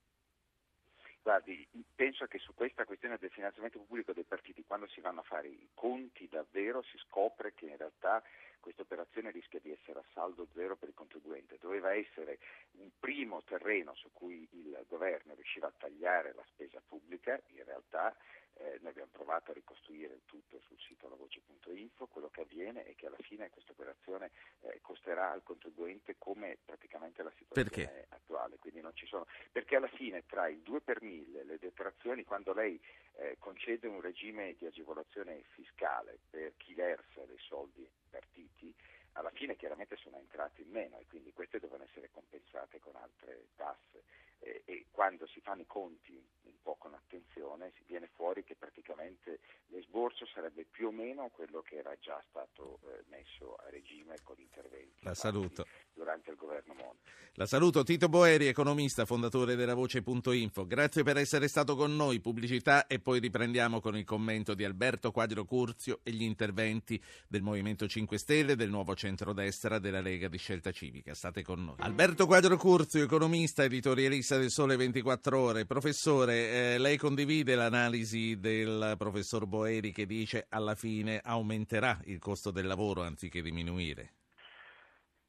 [1.22, 1.59] Guardi,
[2.00, 5.48] penso che su questa questione del finanziamento pubblico dei partiti, quando si vanno a fare
[5.48, 8.22] i conti davvero, si scopre che in realtà
[8.58, 11.58] questa operazione rischia di essere a saldo zero per il contribuente.
[11.60, 12.38] Doveva essere
[12.78, 18.16] un primo terreno su cui il governo riusciva a tagliare la spesa pubblica, in realtà
[18.54, 22.94] eh, noi abbiamo provato a ricostruire il tutto sul sito lavoce.info, quello che avviene è
[22.94, 28.08] che alla fine questa operazione eh, costerà al contribuente come praticamente la situazione Perché?
[28.50, 32.24] Attuale, quindi non ci sono, perché alla fine tra il 2 per 1000, le detrazioni,
[32.24, 32.80] quando lei
[33.16, 38.74] eh, concede un regime di agevolazione fiscale per chi versa dei soldi partiti,
[39.12, 43.46] alla fine chiaramente sono entrate in meno e quindi queste devono essere compensate con altre
[43.56, 44.02] tasse
[44.40, 48.56] Eh, e quando si fanno i conti un po' con attenzione si viene fuori che
[48.56, 54.16] praticamente l'esborso sarebbe più o meno quello che era già stato eh, messo a regime
[54.22, 55.66] con interventi La saluto.
[55.92, 57.08] durante il governo Monti.
[57.34, 60.66] La saluto Tito Boeri, economista, fondatore della Voce.info.
[60.66, 62.20] Grazie per essere stato con noi.
[62.20, 67.42] Pubblicità e poi riprendiamo con il commento di Alberto Quadro Curzio e gli interventi del
[67.42, 71.14] Movimento 5 Stelle, del nuovo centrodestra, della Lega di Scelta Civica.
[71.14, 71.76] State con noi.
[71.78, 75.66] Alberto Quadro Curzio, economista, editorialista del Sole 24 24 ore.
[75.66, 82.50] Professore, eh, lei condivide l'analisi del professor Boeri che dice alla fine aumenterà il costo
[82.50, 84.14] del lavoro anziché diminuire?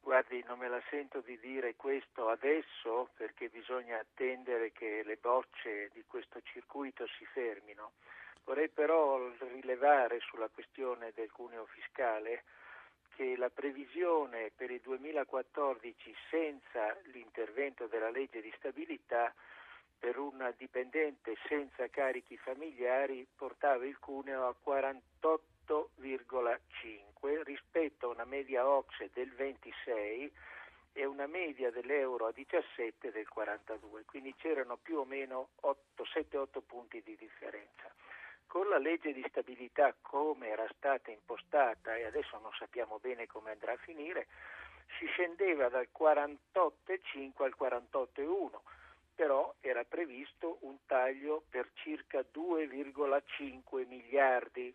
[0.00, 5.90] Guardi, non me la sento di dire questo adesso perché bisogna attendere che le bocce
[5.94, 7.92] di questo circuito si fermino.
[8.44, 12.42] Vorrei però rilevare sulla questione del cuneo fiscale
[13.14, 19.34] che la previsione per il 2014 senza l'intervento della legge di stabilità
[19.98, 28.68] per un dipendente senza carichi familiari portava il cuneo a 48,5 rispetto a una media
[28.68, 30.32] OXE del 26
[30.94, 37.00] e una media dell'euro a 17 del 42, quindi c'erano più o meno 7-8 punti
[37.02, 37.90] di differenza
[38.52, 43.52] con la legge di stabilità come era stata impostata e adesso non sappiamo bene come
[43.52, 44.26] andrà a finire,
[44.98, 48.60] si scendeva dal 48,5 al 48,1,
[49.14, 54.74] però era previsto un taglio per circa 2,5 miliardi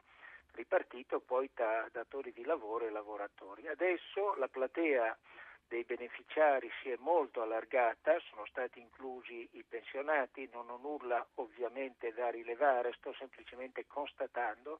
[0.54, 3.68] ripartito poi da datori di lavoro e lavoratori.
[3.68, 5.16] Adesso la platea
[5.68, 12.14] dei beneficiari si è molto allargata, sono stati inclusi i pensionati, non ho nulla ovviamente
[12.14, 14.80] da rilevare, sto semplicemente constatando,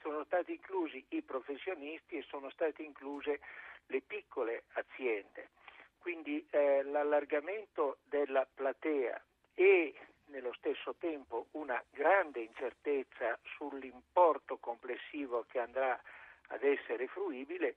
[0.00, 3.40] sono stati inclusi i professionisti e sono state incluse
[3.86, 5.50] le piccole aziende.
[5.98, 9.20] Quindi eh, l'allargamento della platea
[9.54, 9.94] e
[10.26, 15.98] nello stesso tempo una grande incertezza sull'importo complessivo che andrà
[16.48, 17.74] ad essere fruibile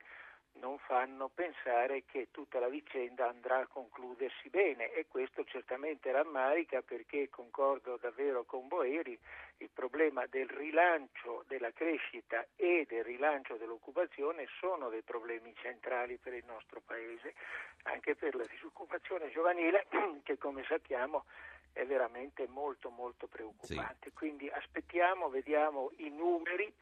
[0.60, 6.82] non fanno pensare che tutta la vicenda andrà a concludersi bene e questo certamente rammarica
[6.82, 9.18] perché concordo davvero con Boeri,
[9.58, 16.34] il problema del rilancio della crescita e del rilancio dell'occupazione sono dei problemi centrali per
[16.34, 17.34] il nostro Paese,
[17.84, 19.88] anche per la disoccupazione giovanile
[20.24, 21.26] che come sappiamo
[21.74, 24.10] è veramente molto molto preoccupante.
[24.10, 24.14] Sì.
[24.14, 26.74] Quindi aspettiamo, vediamo i numeri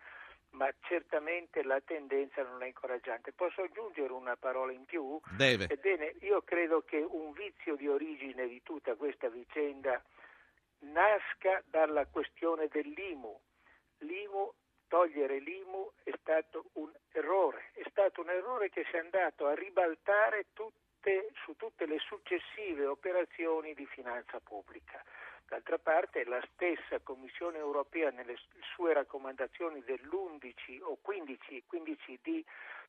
[0.56, 3.34] ma certamente la tendenza non è incoraggiante.
[3.34, 5.20] Posso aggiungere una parola in più?
[5.38, 5.68] Deve.
[5.70, 10.02] Ebbene, io credo che un vizio di origine di tutta questa vicenda
[10.80, 13.40] nasca dalla questione dell'IMU.
[14.00, 14.54] L'IMU,
[14.88, 19.56] togliere l'IMU è stato un errore, è stato un errore che si è andato a
[19.56, 25.04] ribaltare tutte, su tutte le successive operazioni di finanza pubblica.
[25.48, 28.36] D'altra parte la stessa Commissione europea nelle
[28.76, 32.46] sue raccomandazioni dell'11 o 15, 15 di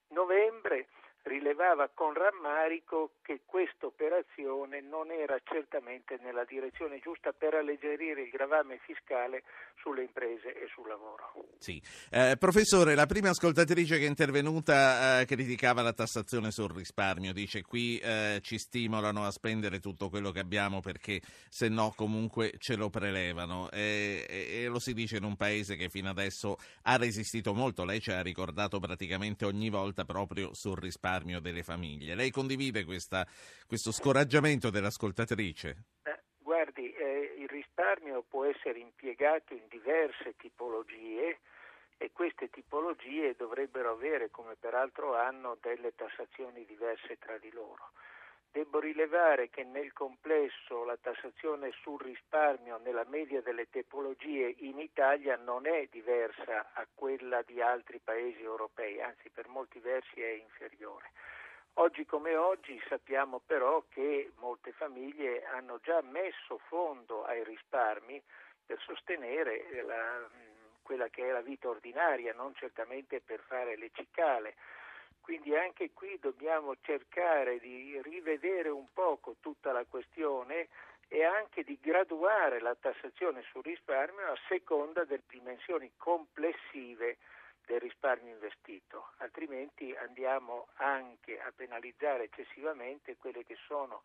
[0.08, 0.88] novembre
[1.26, 8.30] rilevava con rammarico che questa operazione non era certamente nella direzione giusta per alleggerire il
[8.30, 9.42] gravame fiscale
[9.80, 11.48] sulle imprese e sul lavoro.
[11.58, 11.82] Sì.
[12.10, 17.62] Eh, professore, la prima ascoltatrice che è intervenuta eh, criticava la tassazione sul risparmio, dice
[17.62, 22.76] qui eh, ci stimolano a spendere tutto quello che abbiamo perché se no comunque ce
[22.76, 26.96] lo prelevano e, e, e lo si dice in un paese che fino adesso ha
[26.96, 32.14] resistito molto, lei ci ha ricordato praticamente ogni volta proprio sul risparmio delle famiglie.
[32.14, 33.26] Lei condivide questa,
[33.66, 35.84] questo scoraggiamento dell'ascoltatrice?
[36.02, 41.38] Eh, guardi, eh, il risparmio può essere impiegato in diverse tipologie
[41.98, 47.92] e queste tipologie dovrebbero avere, come peraltro hanno, delle tassazioni diverse tra di loro.
[48.50, 55.36] Devo rilevare che nel complesso la tassazione sul risparmio nella media delle tipologie in Italia
[55.36, 61.10] non è diversa a quella di altri paesi europei, anzi per molti versi è inferiore.
[61.78, 68.22] Oggi come oggi sappiamo però che molte famiglie hanno già messo fondo ai risparmi
[68.64, 70.26] per sostenere la,
[70.80, 74.54] quella che è la vita ordinaria, non certamente per fare le cicale.
[75.26, 80.68] Quindi anche qui dobbiamo cercare di rivedere un poco tutta la questione
[81.08, 87.16] e anche di graduare la tassazione sul risparmio a seconda delle dimensioni complessive
[87.66, 94.02] del risparmio investito, altrimenti andiamo anche a penalizzare eccessivamente quelle che sono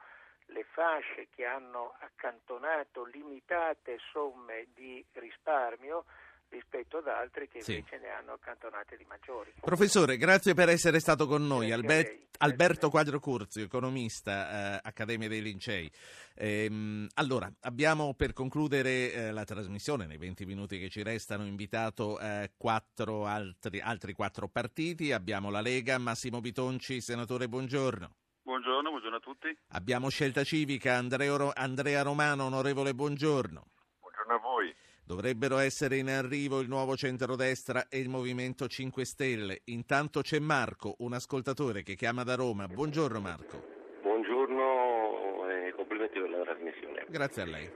[0.47, 6.05] le fasce che hanno accantonato limitate somme di risparmio
[6.51, 8.01] rispetto ad altri che invece sì.
[8.01, 9.53] ne hanno accantonate di maggiori.
[9.59, 11.71] Professore, grazie per essere stato con noi.
[11.71, 15.89] Albe- Alberto Quadro Curzio, economista, eh, Accademia dei Lincei.
[16.35, 22.19] Ehm, allora, abbiamo per concludere eh, la trasmissione, nei 20 minuti che ci restano, invitato
[22.19, 25.11] eh, quattro altri, altri quattro partiti.
[25.11, 28.15] Abbiamo la Lega, Massimo Bitonci, senatore, buongiorno.
[28.43, 29.57] Buongiorno, buongiorno a tutti.
[29.69, 33.63] Abbiamo Scelta Civica, Andrea Romano, onorevole, buongiorno.
[33.99, 34.75] Buongiorno a voi.
[35.11, 39.59] Dovrebbero essere in arrivo il nuovo centrodestra e il Movimento 5 Stelle.
[39.65, 42.65] Intanto c'è Marco, un ascoltatore che chiama da Roma.
[42.67, 43.61] Buongiorno Marco.
[44.03, 47.05] Buongiorno e complimenti per la trasmissione.
[47.09, 47.69] Grazie a lei.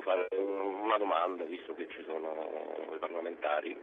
[0.00, 3.76] fare una domanda, visto che ci sono i parlamentari.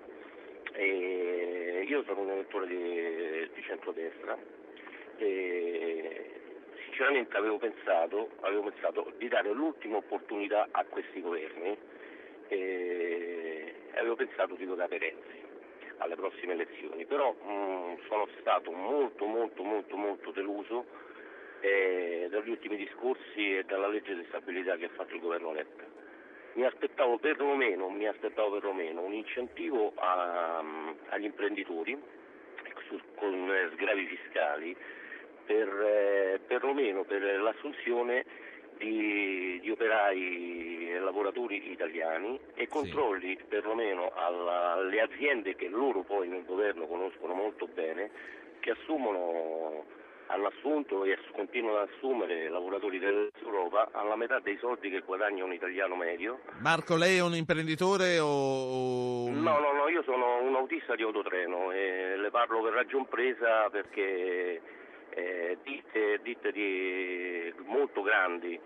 [0.72, 4.36] E io sono un elettore di, di centrodestra
[5.18, 6.42] e
[6.86, 11.93] sinceramente avevo pensato, avevo pensato di dare l'ultima opportunità a questi governi
[12.54, 15.42] e avevo pensato di votare Renzi
[15.98, 20.86] alle prossime elezioni, però mh, sono stato molto molto molto molto deluso
[21.62, 25.84] eh, dagli ultimi discorsi e dalla legge di stabilità che ha fatto il governo Letta.
[26.54, 30.64] Mi aspettavo perlomeno, mi aspettavo perlomeno un incentivo a,
[31.10, 32.00] agli imprenditori
[32.88, 34.76] su, con sgravi fiscali
[35.46, 38.24] per, eh, perlomeno per l'assunzione
[38.78, 43.44] di, di, operai e lavoratori italiani e controlli sì.
[43.48, 48.10] perlomeno alla, alle aziende che loro poi nel governo conoscono molto bene,
[48.60, 49.86] che assumono,
[50.28, 55.54] hanno assunto e continuano ad assumere lavoratori dell'Europa alla metà dei soldi che guadagna un
[55.54, 56.40] italiano medio.
[56.60, 59.30] Marco, lei è un imprenditore o...
[59.30, 63.70] No, no, no, io sono un autista di autotreno e le parlo per ragion presa
[63.70, 64.62] perché
[65.16, 68.60] eh, ditte, ditte di, molto grandi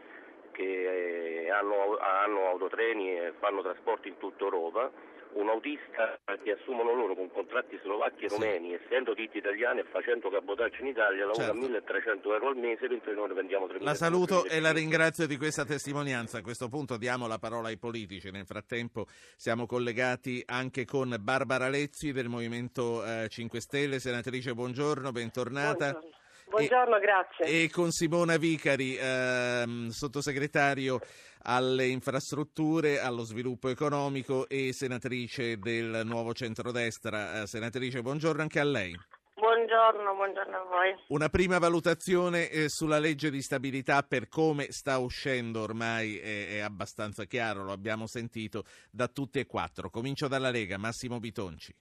[0.51, 4.89] che eh, hanno, hanno, autotreni e fanno trasporti in tutta Europa,
[5.33, 8.79] un autista che assumono loro con contratti slovacchi e romeni, sì.
[8.83, 11.59] essendo ditte italiane e facendo cabotaggio in Italia, lavora certo.
[11.59, 15.37] 1300 euro al mese, mentre noi ne vendiamo 3.000 La saluto e la ringrazio di
[15.37, 16.39] questa testimonianza.
[16.39, 18.31] A questo punto diamo la parola ai politici.
[18.31, 23.99] Nel frattempo siamo collegati anche con Barbara Lezzi del Movimento eh, 5 Stelle.
[23.99, 25.91] Senatrice, buongiorno, bentornata.
[25.91, 26.16] Buongiorno.
[26.49, 27.45] Buongiorno, e, grazie.
[27.45, 30.99] E con Simona Vicari, ehm, sottosegretario
[31.43, 37.41] alle infrastrutture, allo sviluppo economico e senatrice del nuovo centrodestra.
[37.41, 38.97] Eh, senatrice, buongiorno anche a lei.
[39.35, 40.95] Buongiorno, buongiorno a voi.
[41.09, 46.59] Una prima valutazione eh, sulla legge di stabilità per come sta uscendo ormai è, è
[46.59, 49.89] abbastanza chiaro, lo abbiamo sentito da tutti e quattro.
[49.89, 51.73] Comincio dalla Lega, Massimo Bitonci.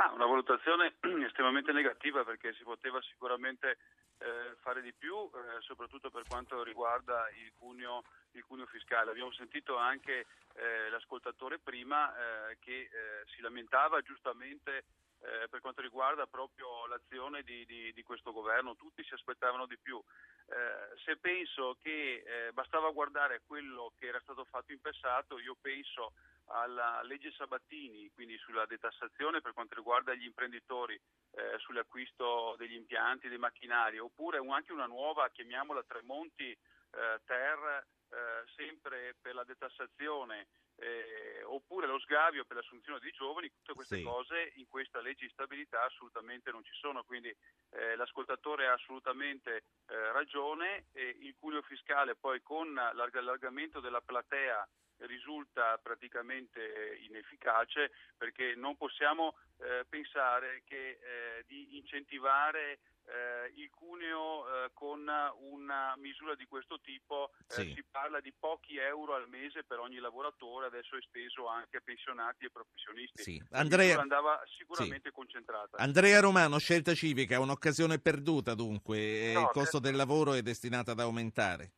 [0.00, 0.94] Ma una valutazione
[1.28, 3.76] estremamente negativa perché si poteva sicuramente
[4.16, 9.10] eh, fare di più, eh, soprattutto per quanto riguarda il cuneo, il cuneo fiscale.
[9.10, 10.24] Abbiamo sentito anche
[10.54, 12.88] eh, l'ascoltatore prima eh, che eh,
[13.34, 14.84] si lamentava giustamente
[15.20, 19.76] eh, per quanto riguarda proprio l'azione di, di, di, questo governo, tutti si aspettavano di
[19.76, 20.02] più.
[20.46, 25.58] Eh, se penso che eh, bastava guardare quello che era stato fatto in passato, io
[25.60, 26.14] penso
[26.50, 33.28] alla legge Sabattini, quindi sulla detassazione per quanto riguarda gli imprenditori eh, sull'acquisto degli impianti,
[33.28, 40.48] dei macchinari, oppure anche una nuova, chiamiamola Tremonti eh, Ter, eh, sempre per la detassazione,
[40.76, 44.02] eh, oppure lo sgravio per l'assunzione di giovani, tutte queste sì.
[44.02, 47.28] cose in questa legge di stabilità assolutamente non ci sono, quindi
[47.70, 54.66] eh, l'ascoltatore ha assolutamente eh, ragione, il cuneo fiscale poi con l'allargamento della platea
[55.06, 62.78] risulta praticamente inefficace perché non possiamo eh, pensare che, eh, di incentivare
[63.10, 67.72] eh, il cuneo eh, con una misura di questo tipo eh, sì.
[67.74, 71.80] si parla di pochi euro al mese per ogni lavoratore, adesso è esteso anche a
[71.82, 73.22] pensionati e professionisti.
[73.22, 73.42] Sì.
[73.50, 74.00] Andrea...
[74.00, 75.14] andava sicuramente sì.
[75.14, 75.76] concentrata.
[75.78, 79.88] Andrea Romano, scelta civica, un'occasione perduta dunque, no, il costo credo...
[79.88, 81.72] del lavoro è destinato ad aumentare.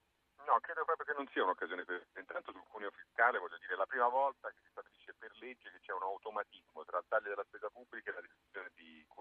[0.62, 2.20] Credo proprio che non sia un'occasione perduta.
[2.20, 5.70] Intanto sul cuneo fiscale, voglio dire, è la prima volta che si stabilisce per legge
[5.70, 8.70] che c'è un automatismo tra il taglio della spesa pubblica e la riduzione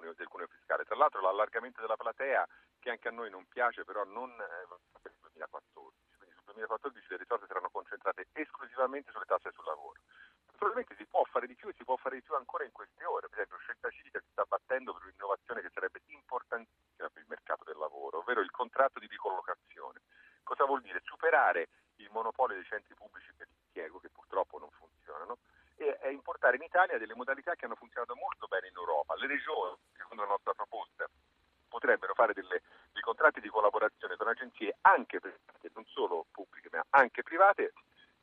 [0.02, 0.84] cuneo, del cuneo fiscale.
[0.84, 2.48] Tra l'altro l'allargamento della platea,
[2.80, 4.68] che anche a noi non piace, però non eh,
[5.02, 6.18] per il 2014.
[6.18, 10.02] Quindi sul 2014 le risorse saranno concentrate esclusivamente sulle tasse sul lavoro.
[10.52, 13.06] Naturalmente si può fare di più e si può fare di più ancora in queste
[13.06, 13.30] ore.
[13.30, 17.64] Per esempio, Scelta Civica si sta battendo per un'innovazione che sarebbe importantissima per il mercato
[17.64, 20.02] del lavoro, ovvero il contratto di ricollocazione.
[20.44, 21.02] Cosa vuol dire?
[21.04, 25.38] Superare il monopolio dei centri pubblici per l'impiego, che purtroppo non funzionano,
[25.76, 29.16] e, e importare in Italia delle modalità che hanno funzionato molto bene in Europa.
[29.16, 31.08] Le regioni, secondo la nostra proposta,
[31.68, 32.62] potrebbero fare delle,
[32.92, 37.74] dei contratti di collaborazione con agenzie anche private, non solo pubbliche, ma anche private,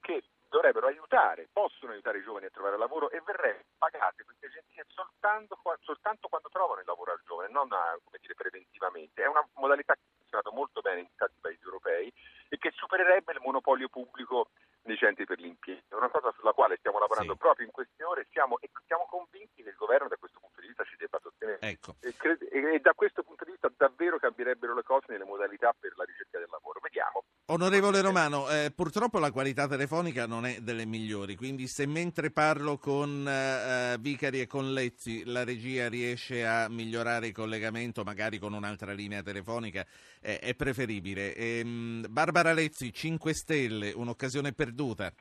[0.01, 4.85] che dovrebbero aiutare, possono aiutare i giovani a trovare lavoro e verrebbero pagate queste agenzie
[4.89, 7.69] soltanto, soltanto quando trovano il lavoro al giovane, non
[8.21, 9.23] dire, preventivamente.
[9.23, 9.95] È una modalità
[10.29, 12.13] funzionato molto bene in tanti paesi europei
[12.49, 14.51] e che supererebbe il monopolio pubblico
[14.97, 15.83] centri per l'impiego.
[15.89, 17.39] È una cosa sulla quale stiamo lavorando sì.
[17.39, 20.69] proprio in queste ore siamo, e siamo convinti che il governo da questo punto di
[20.69, 21.59] vista ci debba sostenere.
[21.61, 21.97] Ecco.
[22.01, 25.93] E, cre- e, da questo punto di vista davvero cambierebbero le cose nelle modalità per
[25.97, 26.81] la ricerca del lavoro.
[26.83, 27.25] Vediamo.
[27.51, 32.77] Onorevole Romano, eh, purtroppo la qualità telefonica non è delle migliori, quindi se mentre parlo
[32.77, 38.53] con eh, Vicari e con Lezzi la regia riesce a migliorare il collegamento, magari con
[38.53, 39.87] un'altra linea telefonica,
[40.21, 41.35] eh, è preferibile.
[41.35, 44.78] Ehm, Barbara Lezzi, 5 Stelle, un'occasione perduta.
[44.79, 45.15] do that?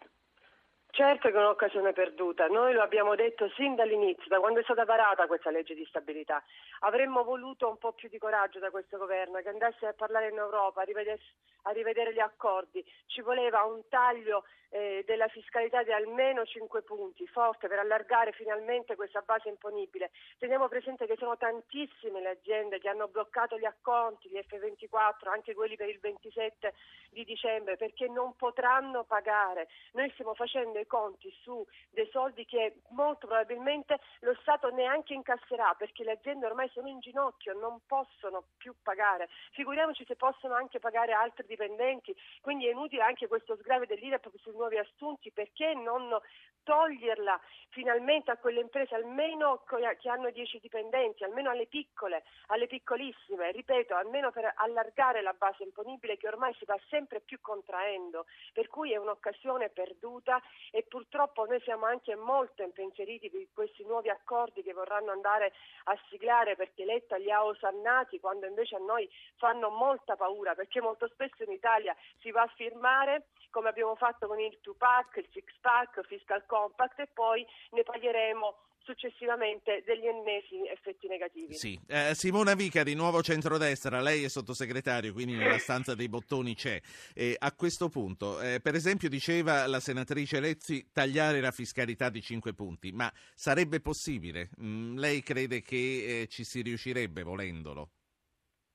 [0.97, 4.83] Certo che è un'occasione perduta, noi lo abbiamo detto sin dall'inizio, da quando è stata
[4.83, 6.43] varata questa legge di stabilità.
[6.79, 10.37] Avremmo voluto un po' più di coraggio da questo governo, che andasse a parlare in
[10.37, 11.19] Europa, a rivedere,
[11.63, 12.83] a rivedere gli accordi.
[13.05, 18.95] Ci voleva un taglio eh, della fiscalità di almeno 5 punti, forte, per allargare finalmente
[18.95, 20.11] questa base imponibile.
[20.37, 25.53] Teniamo presente che sono tantissime le aziende che hanno bloccato gli acconti, gli F24, anche
[25.53, 26.73] quelli per il 27
[27.11, 29.67] di dicembre, perché non potranno pagare.
[29.93, 36.03] Noi stiamo facendo conti su dei soldi che molto probabilmente lo Stato neanche incasserà, perché
[36.03, 39.29] le aziende ormai sono in ginocchio, non possono più pagare.
[39.51, 44.53] Figuriamoci se possono anche pagare altri dipendenti, quindi è inutile anche questo sgrave dell'IRAP sui
[44.53, 46.17] nuovi assunti, perché non
[46.63, 49.63] toglierla finalmente a quelle imprese almeno
[49.99, 55.63] che hanno 10 dipendenti, almeno alle piccole, alle piccolissime, ripeto, almeno per allargare la base
[55.63, 61.45] imponibile che ormai si va sempre più contraendo, per cui è un'occasione perduta e purtroppo
[61.45, 65.53] noi siamo anche molto impensieriti di questi nuovi accordi che vorranno andare
[65.85, 70.81] a siglare perché Letta li ha osannati quando invece a noi fanno molta paura perché
[70.81, 75.29] molto spesso in Italia si va a firmare come abbiamo fatto con il 2-pack, il
[75.33, 78.55] 6-pack, il fiscal compact e poi ne pagheremo
[78.87, 81.53] successivamente degli ennesimi effetti negativi.
[81.53, 81.77] Sì.
[81.87, 86.79] Eh, Simona Vica di Nuovo Centrodestra, lei è sottosegretario, quindi nella stanza dei bottoni c'è.
[87.13, 92.21] Eh, a questo punto, eh, per esempio, diceva la senatrice Lezzi tagliare la fiscalità di
[92.21, 94.49] 5 punti, ma sarebbe possibile?
[94.61, 97.89] Mm, lei crede che eh, ci si riuscirebbe volendolo?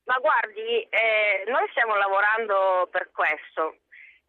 [0.04, 3.81] Ma guardi, eh, noi stiamo lavorando per questo.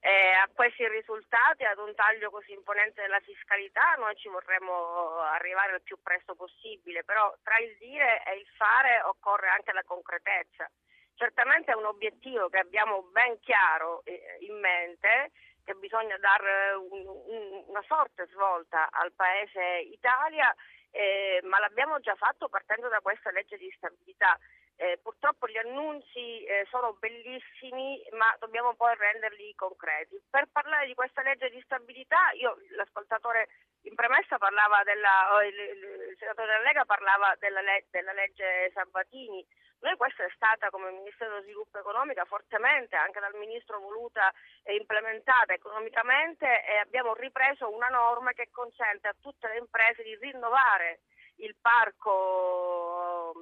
[0.06, 5.76] Eh, a questi risultati, ad un taglio così imponente della fiscalità, noi ci vorremmo arrivare
[5.76, 10.70] il più presto possibile, però tra il dire e il fare occorre anche la concretezza.
[11.16, 15.32] Certamente è un obiettivo che abbiamo ben chiaro eh, in mente,
[15.64, 20.54] che bisogna dare un, un, una forte svolta al Paese Italia,
[20.92, 24.38] eh, ma l'abbiamo già fatto partendo da questa legge di stabilità.
[24.76, 30.20] Eh, purtroppo gli annunci eh, sono bellissimi, ma dobbiamo poi renderli concreti.
[30.30, 33.50] Per parlare di questa legge di stabilità, io, l'ascoltatore
[33.84, 39.46] in premessa parlava della, il, il, senatore della Lega parlava della, della legge Sabatini.
[39.80, 44.32] Noi questa è stata come Ministero dello Sviluppo Economico fortemente, anche dal Ministro voluta
[44.64, 50.16] e implementata economicamente e abbiamo ripreso una norma che consente a tutte le imprese di
[50.16, 51.02] rinnovare
[51.38, 53.34] il parco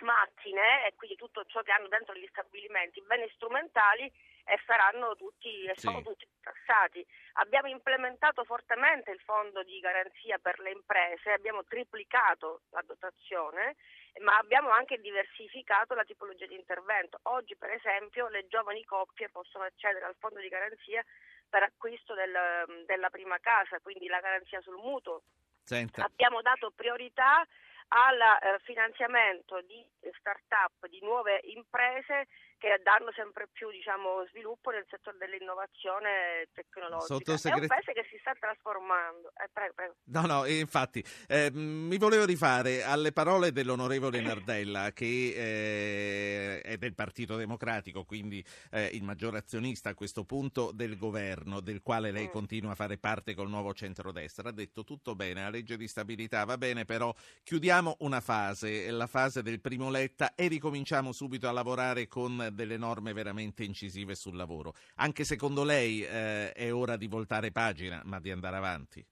[0.00, 4.10] macchine e quindi tutto ciò che hanno dentro gli stabilimenti, beni strumentali
[4.46, 7.04] e saranno tutti, e sono tutti tassati.
[7.34, 13.76] Abbiamo implementato fortemente il fondo di garanzia per le imprese, abbiamo triplicato la dotazione,
[14.20, 17.18] ma abbiamo anche diversificato la tipologia di intervento.
[17.22, 21.02] Oggi, per esempio, le giovani coppie possono accedere al fondo di garanzia
[21.48, 25.22] per acquisto del, della prima casa, quindi la garanzia sul mutuo.
[25.62, 26.04] Senta.
[26.04, 27.46] Abbiamo dato priorità
[27.88, 29.84] al eh, finanziamento di
[30.18, 32.26] start-up, di nuove imprese
[32.64, 37.14] che danno sempre più diciamo, sviluppo nel settore dell'innovazione tecnologica.
[37.14, 37.58] Sottosegret...
[37.58, 39.28] È un paese che si sta trasformando.
[39.36, 39.94] Eh, prego, prego.
[40.04, 46.94] No, no, infatti, eh, mi volevo rifare alle parole dell'onorevole Nardella, che eh, è del
[46.94, 52.28] Partito Democratico, quindi eh, il maggiore azionista a questo punto del governo, del quale lei
[52.28, 52.30] mm.
[52.30, 54.48] continua a fare parte col nuovo centrodestra.
[54.48, 59.06] Ha detto tutto bene, la legge di stabilità va bene, però chiudiamo una fase, la
[59.06, 64.36] fase del primo Letta, e ricominciamo subito a lavorare con delle norme veramente incisive sul
[64.36, 64.72] lavoro.
[64.96, 69.04] Anche secondo lei eh, è ora di voltare pagina, ma di andare avanti?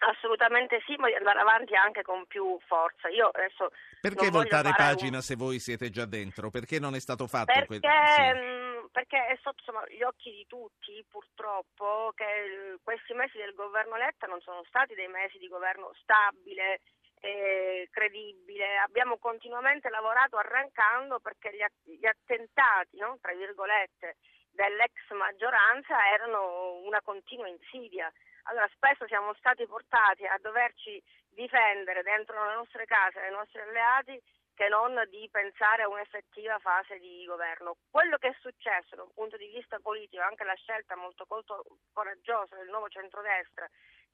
[0.00, 3.08] Assolutamente sì, ma di andare avanti anche con più forza.
[3.08, 3.70] Io adesso
[4.00, 5.22] perché voltare pagina un...
[5.22, 6.48] se voi siete già dentro?
[6.48, 7.90] Perché non è stato fatto perché, que...
[8.16, 8.22] sì.
[8.22, 13.96] Mm, perché è sotto insomma, gli occhi di tutti, purtroppo, che questi mesi del governo
[13.96, 16.80] Letta non sono stati dei mesi di governo stabile,
[17.20, 18.78] eh, credibile.
[18.78, 23.18] Abbiamo continuamente lavorato arrancando perché gli, gli attentati, no?
[23.20, 24.16] tra virgolette,
[24.50, 28.10] dell'ex maggioranza erano una continua insidia.
[28.44, 34.20] Allora spesso siamo stati portati a doverci difendere dentro le nostre case, dai nostri alleati,
[34.54, 37.76] che non di pensare a un'effettiva fase di governo.
[37.90, 41.64] Quello che è successo da un punto di vista politico, anche la scelta molto, molto
[41.92, 43.68] coraggiosa del nuovo centrodestra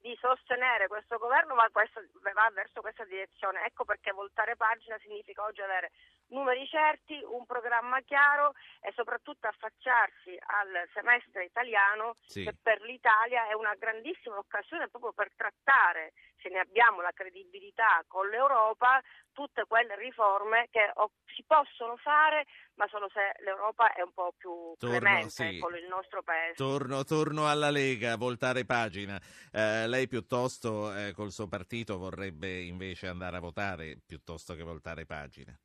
[0.07, 3.67] di sostenere questo governo va, questo, va, verso questa direzione.
[3.67, 5.91] Ecco perché voltare pagina significa oggi avere
[6.29, 12.45] numeri certi, un programma chiaro e soprattutto affacciarsi al semestre italiano Sì.
[12.45, 16.13] che per l'Italia è una grandissima occasione proprio per trattare,
[16.43, 19.01] se ne abbiamo la credibilità con l'Europa,
[19.33, 20.93] tutte quelle riforme che
[21.35, 22.47] si possono fare
[22.77, 25.59] ma solo se l'Europa è un po' più Torno, clemente sì.
[25.59, 26.55] con il nostro paese.
[26.55, 29.19] Torno, torno alla Lega, voltare pagina.
[29.51, 35.07] Eh, lei piuttosto eh, col suo partito vorrebbe invece andare a votare piuttosto che voltare
[35.07, 35.59] pagina.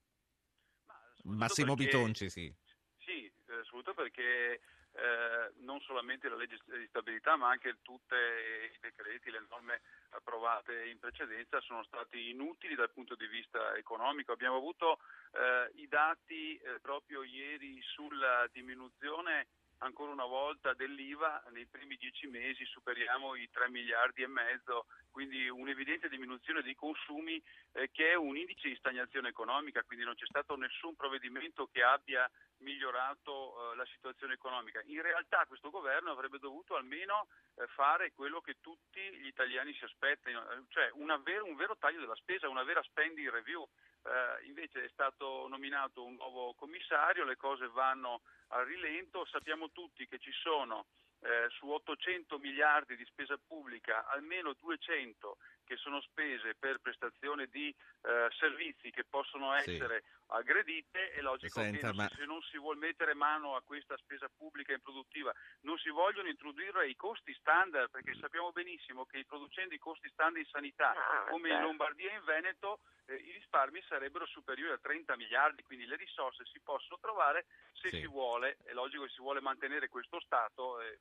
[1.23, 2.53] Massimo perché- Bitonci, sì.
[2.97, 4.61] Sì, eh, soprattutto perché
[4.93, 10.85] eh, non solamente la legge di stabilità ma anche tutti i decreti, le norme approvate
[10.87, 14.33] in precedenza sono stati inutili dal punto di vista economico.
[14.33, 14.99] Abbiamo avuto
[15.31, 19.47] eh, i dati eh, proprio ieri sulla diminuzione
[19.81, 25.49] ancora una volta dell'IVA nei primi dieci mesi superiamo i 3 miliardi e mezzo, quindi
[25.49, 27.41] un'evidente diminuzione dei consumi
[27.73, 31.83] eh, che è un indice di stagnazione economica, quindi non c'è stato nessun provvedimento che
[31.83, 32.29] abbia
[32.61, 34.81] migliorato eh, la situazione economica.
[34.85, 39.83] In realtà questo governo avrebbe dovuto almeno eh, fare quello che tutti gli italiani si
[39.83, 40.91] aspettano, eh, cioè
[41.23, 43.67] ver- un vero taglio della spesa, una vera spending review.
[44.03, 50.07] Eh, invece è stato nominato un nuovo commissario, le cose vanno al rilento, sappiamo tutti
[50.07, 50.85] che ci sono
[51.21, 55.37] eh, su 800 miliardi di spesa pubblica almeno 200
[55.71, 57.69] che sono spese per prestazione di
[58.01, 59.71] eh, servizi che possono Sì.
[59.71, 63.95] essere aggredite, è logico Senta, che ma- se non si vuole mettere mano a questa
[63.95, 69.73] spesa pubblica improduttiva, non si vogliono introdurre i costi standard, perché sappiamo benissimo che introducendo
[69.73, 71.61] i costi standard in sanità, Ah, come in.
[71.61, 76.43] Lombardia e in Veneto, eh, i risparmi sarebbero superiori a 30 miliardi, quindi le risorse
[76.51, 77.99] si possono trovare se Sì.
[78.01, 80.81] si vuole, è logico che si vuole mantenere questo Stato.
[80.81, 80.99] eh,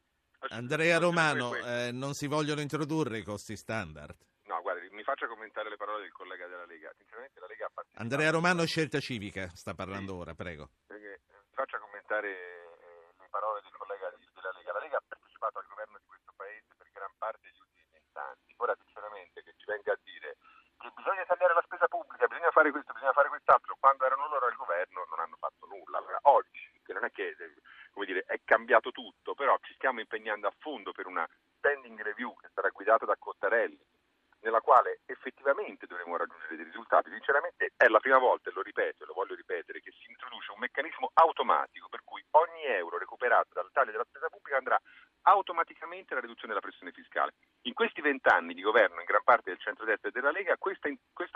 [0.48, 4.16] Andrea Romano, eh, non si vogliono introdurre i costi standard.
[4.51, 6.90] No, guardi, mi faccia commentare le parole del collega della Lega.
[6.98, 8.03] Sinceramente la Lega ha partecipato...
[8.03, 10.74] Andrea Romano, scelta civica, sta parlando ora, prego.
[10.90, 14.72] perché mi faccia commentare eh, le parole del collega della Lega.
[14.74, 18.51] La Lega ha partecipato al governo di questo paese per gran parte degli ultimi vent'anni.
[18.59, 20.34] Ora, sinceramente, che ci venga a dire
[20.82, 24.46] che bisogna tagliare la spesa pubblica, bisogna fare questo, bisogna fare quest'altro, quando erano loro
[24.51, 26.03] al governo non hanno fatto nulla.
[26.03, 27.38] Allora, oggi, che non è che
[27.94, 31.22] come dire, è cambiato tutto, però ci stiamo impegnando a fondo per una
[31.55, 33.78] spending review che sarà guidata da Cottarelli,
[34.41, 37.11] nella quale effettivamente dovremo raggiungere dei risultati.
[37.11, 40.53] Sinceramente è la prima volta, e lo ripeto e lo voglio ripetere, che si introduce
[40.53, 44.80] un meccanismo automatico per cui ogni euro recuperato dal taglio della spesa pubblica andrà
[45.22, 47.34] automaticamente alla riduzione della pressione fiscale.
[47.62, 50.88] In questi vent'anni di governo in gran parte del centro-destra e della Lega questo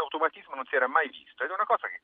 [0.02, 2.00] automatismo non si era mai visto ed è una cosa che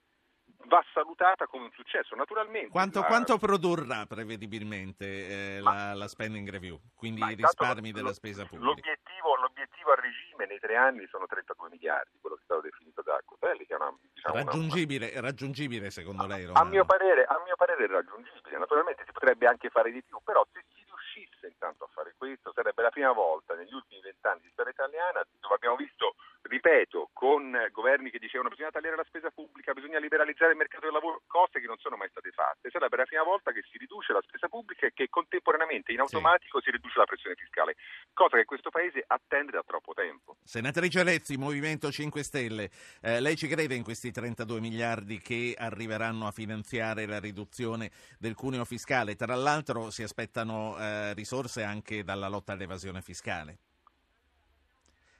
[0.66, 2.14] va salutata come un successo.
[2.14, 7.90] Naturalmente Quanto, la- quanto produrrà prevedibilmente eh, la, la spending review, quindi Ma i risparmi
[7.90, 8.66] lo- della spesa pubblica?
[8.66, 13.02] L'obiettivo, l'obiettivo a regime nei tre anni sono 32 miliardi, quello che è stato definito
[13.02, 16.68] da Cotelli, che è una, diciamo, una- Raggiungibile, raggiungibile secondo lei, a Romano?
[16.70, 20.46] mio, parere, a mio parere è raggiungibile, naturalmente si potrebbe anche fare di più, però
[20.52, 24.50] se si riuscisse intanto a fare questo sarebbe la prima volta negli ultimi vent'anni di
[24.52, 26.14] storia italiana dove abbiamo visto,
[26.60, 30.92] ripeto, con governi che dicevano bisogna tagliare la spesa pubblica, bisogna liberalizzare il mercato del
[30.92, 32.68] lavoro, cose che non sono mai state fatte.
[32.70, 36.60] Sarebbe la prima volta che si riduce la spesa pubblica e che contemporaneamente in automatico
[36.60, 37.76] si riduce la pressione fiscale,
[38.12, 40.36] cosa che questo Paese attende da troppo tempo.
[40.44, 46.26] Senatrice Lezzi, Movimento 5 Stelle, eh, lei ci crede in questi 32 miliardi che arriveranno
[46.26, 49.16] a finanziare la riduzione del cuneo fiscale?
[49.16, 53.69] Tra l'altro si aspettano eh, risorse anche dalla lotta all'evasione fiscale.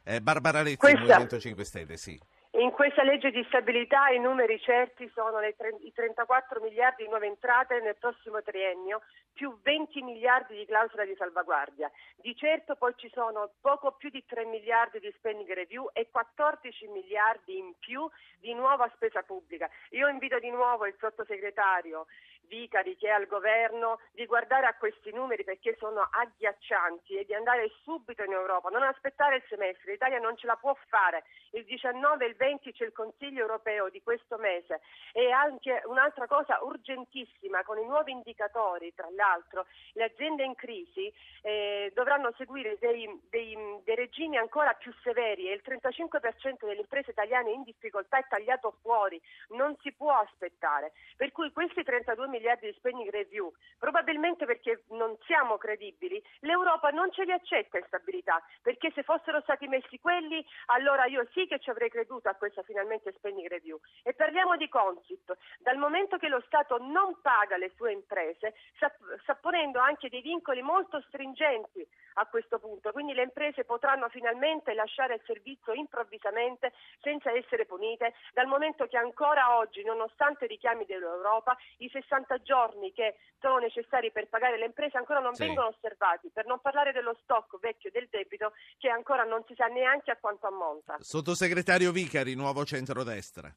[0.04, 2.18] Eh, Barbara Lezzi, Questa- Movimento 5 Stelle, sì.
[2.54, 7.28] In questa legge di stabilità i numeri certi sono tre- i 34 miliardi di nuove
[7.28, 11.88] entrate nel prossimo triennio, più 20 miliardi di clausola di salvaguardia.
[12.16, 16.88] Di certo poi ci sono poco più di 3 miliardi di spending review e 14
[16.88, 19.70] miliardi in più di nuova spesa pubblica.
[19.90, 22.06] Io invito di nuovo il sottosegretario
[22.50, 27.32] Vicari che è al governo di guardare a questi numeri perché sono agghiaccianti e di
[27.32, 31.22] andare subito in Europa, non aspettare il semestre, l'Italia non ce la può fare.
[31.52, 34.80] Il 19 e il 20 c'è il Consiglio europeo di questo mese
[35.12, 41.12] e anche un'altra cosa urgentissima con i nuovi indicatori, tra l'altro, le aziende in crisi
[41.42, 47.12] eh, dovranno seguire dei, dei- dei regimi ancora più severi e il 35% delle imprese
[47.12, 49.20] italiane in difficoltà è tagliato fuori,
[49.50, 50.92] non si può aspettare.
[51.16, 57.12] Per cui questi 32 miliardi di spending review, probabilmente perché non siamo credibili, l'Europa non
[57.12, 61.58] ce li accetta in stabilità, perché se fossero stati messi quelli, allora io sì che
[61.58, 63.78] ci avrei creduto a questa finalmente spending review.
[64.02, 65.36] E parliamo di Consip.
[65.58, 70.62] Dal momento che lo Stato non paga le sue imprese, sta, ponendo anche dei vincoli
[70.62, 77.30] molto stringenti a questo punto, quindi le imprese potranno finalmente lasciare il servizio improvvisamente senza
[77.30, 83.16] essere punite, dal momento che ancora oggi, nonostante i richiami dell'Europa, i 60 giorni che
[83.40, 85.44] sono necessari per pagare le imprese ancora non Sì.
[85.46, 89.66] vengono osservati, per non parlare dello stock vecchio del debito che ancora non si sa
[89.66, 90.96] neanche a quanto ammonta.
[91.00, 93.50] Sottosegretario Vicari, nuovo centrodestra.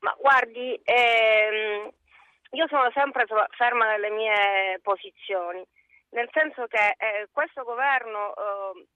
[0.00, 1.90] Ma guardi, ehm,
[2.50, 3.24] io sono sempre
[3.56, 5.66] ferma nelle mie posizioni,
[6.10, 8.86] nel senso che eh, questo governo eh,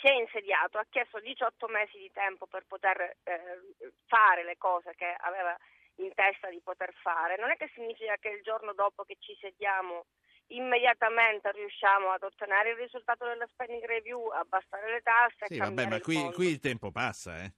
[0.00, 3.60] si è insediato, ha chiesto 18 mesi di tempo per poter eh,
[4.06, 5.56] fare le cose che aveva
[5.96, 7.36] in testa di poter fare.
[7.36, 10.06] Non è che significa che il giorno dopo che ci sediamo
[10.48, 15.96] immediatamente riusciamo ad ottenere il risultato della spending review, abbassare le tasse Sì, vabbè, ma
[15.96, 17.52] il qui, qui il tempo passa, eh.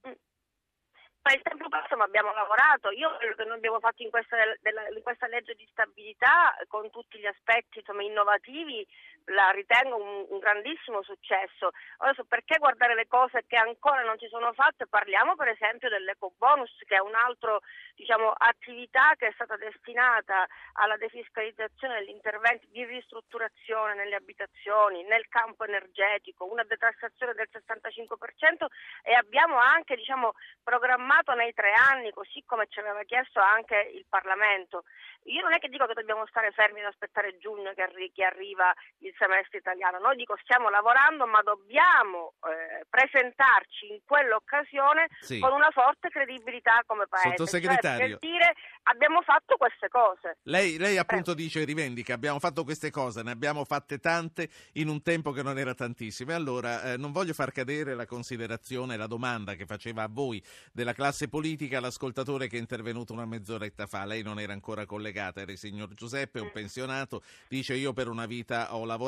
[1.25, 2.91] Ma il tempo passa, ma abbiamo lavorato.
[2.91, 6.91] Io quello che noi abbiamo fatto in questa, della- in questa legge di stabilità, con
[6.91, 8.87] tutti gli aspetti insomma, innovativi,
[9.27, 11.71] la ritengo un, un grandissimo successo.
[11.99, 14.87] Adesso, perché guardare le cose che ancora non si sono fatte?
[14.87, 17.59] Parliamo per esempio dell'eco bonus, che è un'altra
[17.95, 25.27] diciamo, attività che è stata destinata alla defiscalizzazione degli interventi di ristrutturazione nelle abitazioni, nel
[25.29, 28.67] campo energetico, una detassazione del 65%
[29.03, 34.05] e abbiamo anche diciamo, programmato nei tre anni, così come ci aveva chiesto anche il
[34.09, 34.85] Parlamento.
[35.25, 38.25] Io non è che dico che dobbiamo stare fermi ad aspettare giugno che, arri- che
[38.25, 45.39] arriva il semestre italiano, noi dico stiamo lavorando ma dobbiamo eh, presentarci in quell'occasione Sì.
[45.39, 47.99] con una forte credibilità come Paese, Sottosegretario.
[47.99, 48.55] cioè per dire
[48.85, 50.39] abbiamo fatto queste cose.
[50.45, 55.03] Lei, lei appunto dice, rivendica, abbiamo fatto queste cose, ne abbiamo fatte tante in un
[55.03, 56.33] tempo che non era tantissimo.
[56.33, 60.43] E allora eh, non voglio far cadere la considerazione, la domanda che faceva a voi
[60.73, 64.05] della classe politica l'ascoltatore che è intervenuto una mezz'oretta fa.
[64.05, 67.23] Lei non era ancora collegata, era il signor Giuseppe, un pensionato.
[67.49, 69.04] Dice io per una vita ho lavorato,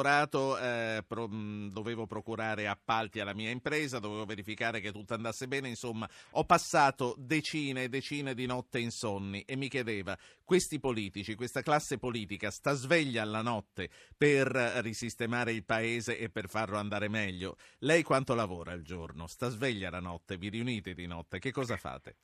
[0.59, 6.09] eh, pro- dovevo procurare appalti alla mia impresa, dovevo verificare che tutto andasse bene, insomma
[6.33, 11.99] ho passato decine e decine di notte insonni e mi chiedeva, questi politici, questa classe
[11.99, 14.49] politica sta sveglia alla notte per
[14.83, 17.57] risistemare il paese e per farlo andare meglio?
[17.79, 19.27] Lei quanto lavora al giorno?
[19.27, 20.37] Sta sveglia la notte?
[20.37, 21.39] Vi riunite di notte?
[21.39, 22.17] Che cosa fate?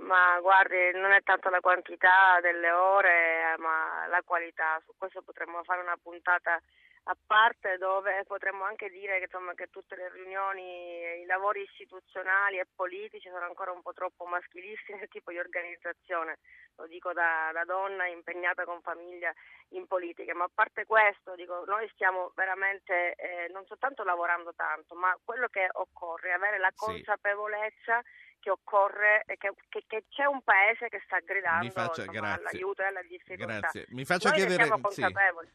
[0.00, 4.80] Ma guardi, non è tanto la quantità delle ore, eh, ma la qualità.
[4.84, 6.60] Su questo potremmo fare una puntata
[7.06, 12.58] a parte dove potremmo anche dire che, insomma, che tutte le riunioni, i lavori istituzionali
[12.58, 16.38] e politici sono ancora un po' troppo maschilisti nel tipo di organizzazione.
[16.76, 19.32] Lo dico da, da donna impegnata con famiglia
[19.70, 20.34] in politica.
[20.34, 25.48] Ma a parte questo, dico, noi stiamo veramente eh, non soltanto lavorando tanto, ma quello
[25.48, 28.00] che occorre è avere la Sì.
[28.42, 32.18] Che occorre e che, che- che c'è un paese che sta gridando Mi faccia- insomma,
[32.20, 32.46] grazie.
[32.48, 33.58] all'aiuto e alla difficoltà.
[33.58, 33.86] Grazie.
[33.90, 35.10] Mi faccia, ne chiedere, sì.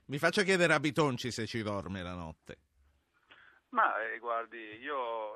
[0.06, 2.58] mi faccia chiedere a Bitonci se ci dorme la notte.
[3.70, 4.96] Ma eh, guardi, io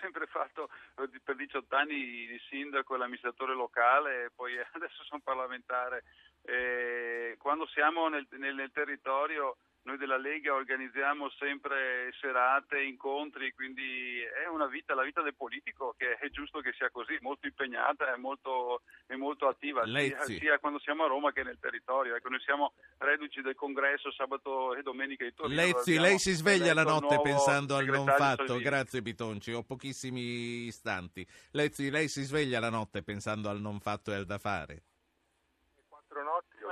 [0.00, 1.94] sempre fatto eh, di- per 18 anni
[2.30, 6.04] il sindaco e l'amministratore locale e poi adesso sono parlamentare.
[6.42, 14.20] E quando siamo nel, nel- nel territorio noi della Lega organizziamo sempre serate, incontri, quindi
[14.20, 18.12] è una vita, la vita del politico che è giusto che sia così, molto impegnata
[18.12, 22.14] e molto, e molto attiva, sia, sia quando siamo a Roma che nel territorio.
[22.14, 25.60] Ecco, noi siamo reduci del congresso sabato e domenica di Torino.
[25.60, 28.46] Lezzi, lei si sveglia la notte pensando al non fatto.
[28.46, 28.62] Salvini.
[28.62, 31.26] Grazie Bitonci, ho pochissimi istanti.
[31.52, 34.82] Lezzi, lei si sveglia la notte pensando al non fatto e al da fare.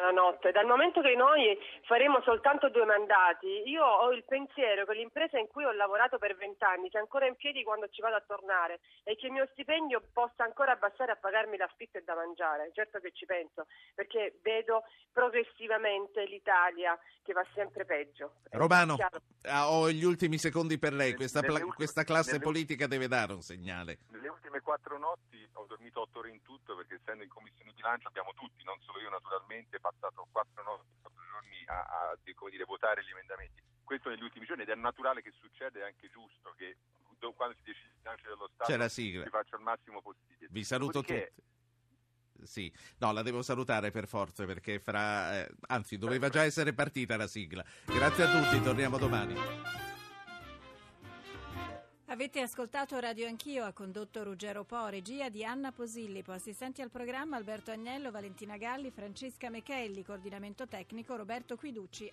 [0.01, 0.51] Buonanotte.
[0.51, 5.47] Dal momento che noi faremo soltanto due mandati, io ho il pensiero che l'impresa in
[5.47, 9.15] cui ho lavorato per vent'anni sia ancora in piedi quando ci vado a tornare e
[9.15, 12.71] che il mio stipendio possa ancora abbassare a pagarmi l'affitto e da mangiare.
[12.73, 18.37] Certo che ci penso, perché vedo progressivamente l'Italia che va sempre peggio.
[18.49, 18.97] È Romano,
[19.43, 21.15] ah, ho gli ultimi secondi per lei.
[21.15, 23.99] Questa, pla- questa classe politica deve dare un segnale.
[24.13, 28.09] Nelle ultime quattro notti ho dormito otto ore in tutto perché essendo in commissione bilancio
[28.09, 33.03] abbiamo tutti, non solo io naturalmente, passato quattro notti, quattro giorni a, a, dire, votare
[33.05, 33.63] gli emendamenti.
[33.85, 36.77] Questo negli ultimi giorni ed è naturale che succeda, è anche giusto che
[37.19, 40.47] do- quando si decide il bilancio dello Stato si faccia il massimo possibile.
[40.51, 41.49] Vi saluto Dopodiché- tutti.
[42.43, 45.43] Sì, no, la devo salutare per forza perché fra...
[45.43, 47.63] eh, anzi, doveva già essere partita la sigla.
[47.85, 49.35] Grazie a tutti, torniamo domani.
[52.11, 57.37] Avete ascoltato Radio Anch'io, ha condotto Ruggero Po, regia di Anna Posillipo, assistenti al programma
[57.37, 62.09] Alberto Agnello, Valentina Galli, Francesca Mechelli, coordinamento tecnico Roberto Quiducci,